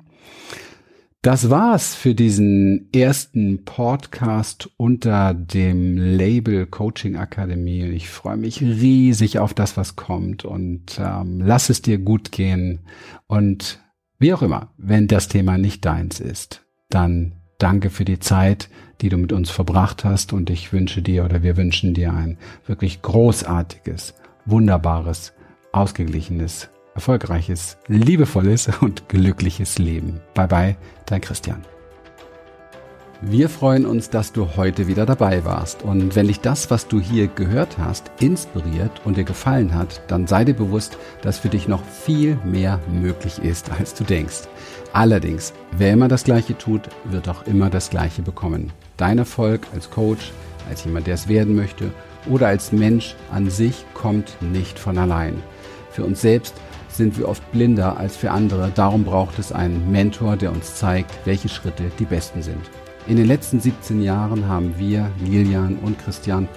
das 1.22 1.52
war's 1.52 1.94
für 1.94 2.16
diesen 2.16 2.90
ersten 2.92 3.66
Podcast 3.66 4.72
unter 4.78 5.36
dem 5.36 5.96
Label 5.96 6.66
Coaching 6.66 7.18
Akademie. 7.18 7.84
Ich 7.84 8.10
freue 8.10 8.38
mich 8.38 8.62
riesig 8.62 9.38
auf 9.38 9.54
das, 9.54 9.78
was 9.78 9.96
kommt 9.96 10.44
und 10.44 11.00
ähm, 11.00 11.40
lass 11.46 11.70
es 11.70 11.84
dir 11.84 12.00
gut 12.00 12.32
gehen. 12.32 12.80
Und 13.28 13.80
wie 14.18 14.34
auch 14.34 14.42
immer, 14.42 14.74
wenn 14.78 15.08
das 15.08 15.28
Thema 15.28 15.60
nicht 15.60 15.86
deins 15.86 16.20
ist, 16.20 16.66
dann 16.90 17.41
danke 17.62 17.90
für 17.90 18.06
die 18.06 18.20
Zeit, 18.20 18.70
die 19.02 19.10
du 19.10 19.18
mit 19.18 19.34
uns 19.34 19.50
verbracht 19.50 20.04
hast 20.04 20.34
und 20.34 20.50
ich 20.50 20.74
wünsche 20.74 21.02
dir 21.02 21.26
oder 21.26 21.44
wir 21.44 21.58
wünschen 21.58 21.94
dir 21.94 22.14
ein 22.14 22.38
wirklich 22.66 23.02
großartiges 23.02 24.16
wunderbares, 24.46 25.34
ausgeglichenes, 25.72 26.70
erfolgreiches, 26.96 27.78
liebevolles 27.88 28.70
und 28.82 29.10
glückliches 29.10 29.78
Leben. 29.78 30.20
Bye 30.34 30.48
bye, 30.48 30.78
dein 31.06 31.22
Christian. 31.22 31.64
Wir 33.24 33.50
freuen 33.50 33.86
uns, 33.86 34.10
dass 34.10 34.34
du 34.34 34.56
heute 34.58 34.88
wieder 34.88 35.06
dabei 35.06 35.46
warst. 35.46 35.84
Und 35.84 36.16
wenn 36.16 36.26
dich 36.26 36.40
das, 36.40 36.72
was 36.72 36.88
du 36.88 37.00
hier 37.00 37.28
gehört 37.28 37.78
hast, 37.78 38.12
inspiriert 38.20 39.00
und 39.06 39.16
dir 39.16 39.24
gefallen 39.24 39.76
hat, 39.76 40.02
dann 40.08 40.26
sei 40.26 40.44
dir 40.44 40.56
bewusst, 40.56 40.98
dass 41.22 41.38
für 41.38 41.50
dich 41.50 41.68
noch 41.68 41.84
viel 41.86 42.40
mehr 42.44 42.80
möglich 42.92 43.38
ist, 43.38 43.72
als 43.72 43.94
du 43.94 44.04
denkst. 44.04 44.48
Allerdings, 44.92 45.54
wer 45.78 45.94
immer 45.94 46.08
das 46.08 46.24
Gleiche 46.24 46.58
tut, 46.58 46.82
wird 47.04 47.30
auch 47.30 47.46
immer 47.46 47.70
das 47.70 47.92
Gleiche 47.92 48.24
bekommen. 48.24 48.74
Dein 48.98 49.20
Erfolg 49.20 49.68
als 49.72 49.92
Coach, 49.92 50.32
als 50.68 50.84
jemand, 50.84 51.06
der 51.06 51.14
es 51.14 51.28
werden 51.28 51.56
möchte 51.56 51.92
oder 52.28 52.48
als 52.48 52.72
Mensch 52.72 53.16
an 53.32 53.52
sich 53.52 53.86
kommt 53.94 54.36
nicht 54.42 54.80
von 54.80 54.98
allein. 54.98 55.36
Für 55.92 56.06
uns 56.06 56.22
selbst 56.22 56.56
sind 56.90 57.20
wir 57.20 57.30
oft 57.30 57.52
blinder 57.52 57.98
als 57.98 58.16
für 58.16 58.32
andere. 58.32 58.72
Darum 58.74 59.04
braucht 59.04 59.38
es 59.38 59.52
einen 59.52 59.92
Mentor, 59.92 60.38
der 60.38 60.52
uns 60.52 60.74
zeigt, 60.74 61.12
welche 61.26 61.50
Schritte 61.50 61.92
die 62.00 62.06
besten 62.06 62.42
sind. 62.42 62.68
In 63.08 63.18
den 63.18 63.26
letzten 63.26 63.60
17 63.60 64.02
Jahren 64.02 64.48
haben 64.48 64.76
wir, 64.78 65.12
Lilian 65.26 65.78
und 65.78 65.98
Christian, 65.98 66.48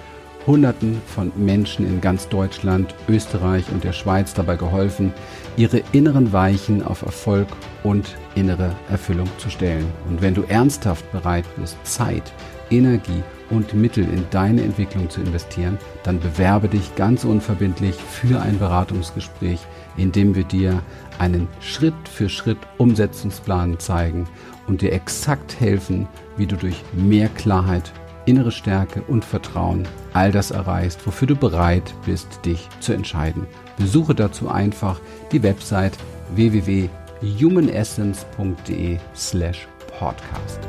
Hunderten 0.45 1.01
von 1.07 1.31
Menschen 1.35 1.87
in 1.87 2.01
ganz 2.01 2.29
Deutschland, 2.29 2.93
Österreich 3.09 3.65
und 3.71 3.83
der 3.83 3.93
Schweiz 3.93 4.35
dabei 4.35 4.55
geholfen, 4.55 5.11
ihre 5.57 5.81
inneren 5.91 6.33
Weichen 6.33 6.83
auf 6.83 7.01
Erfolg 7.01 7.47
und 7.81 8.15
innere 8.35 8.75
Erfüllung 8.89 9.27
zu 9.39 9.49
stellen. 9.49 9.91
Und 10.07 10.21
wenn 10.21 10.35
du 10.35 10.43
ernsthaft 10.43 11.11
bereit 11.11 11.45
bist, 11.57 11.77
Zeit, 11.83 12.31
Energie 12.69 13.23
und 13.49 13.73
Mittel 13.73 14.03
in 14.03 14.23
deine 14.29 14.61
Entwicklung 14.61 15.09
zu 15.09 15.21
investieren, 15.21 15.79
dann 16.03 16.19
bewerbe 16.19 16.67
dich 16.67 16.95
ganz 16.95 17.23
unverbindlich 17.23 17.95
für 17.95 18.39
ein 18.39 18.59
Beratungsgespräch, 18.59 19.59
in 19.97 20.11
dem 20.11 20.35
wir 20.35 20.43
dir 20.43 20.81
einen 21.19 21.47
Schritt 21.59 21.93
für 22.11 22.29
Schritt 22.29 22.57
Umsetzungsplan 22.77 23.79
zeigen 23.79 24.27
und 24.67 24.81
dir 24.81 24.91
exakt 24.91 25.59
helfen, 25.59 26.07
wie 26.37 26.47
du 26.47 26.55
durch 26.55 26.83
mehr 26.93 27.29
Klarheit, 27.29 27.91
innere 28.25 28.51
Stärke 28.51 29.01
und 29.03 29.23
Vertrauen 29.23 29.87
all 30.13 30.31
das 30.31 30.51
erreichst, 30.51 31.05
wofür 31.05 31.27
du 31.27 31.35
bereit 31.35 31.93
bist, 32.05 32.27
dich 32.45 32.67
zu 32.79 32.93
entscheiden. 32.93 33.45
Besuche 33.77 34.15
dazu 34.15 34.49
einfach 34.49 34.99
die 35.31 35.43
Website 35.43 35.97
www 36.33 36.89
humanessence.de 37.21 38.99
slash 39.15 39.67
podcast. 39.97 40.59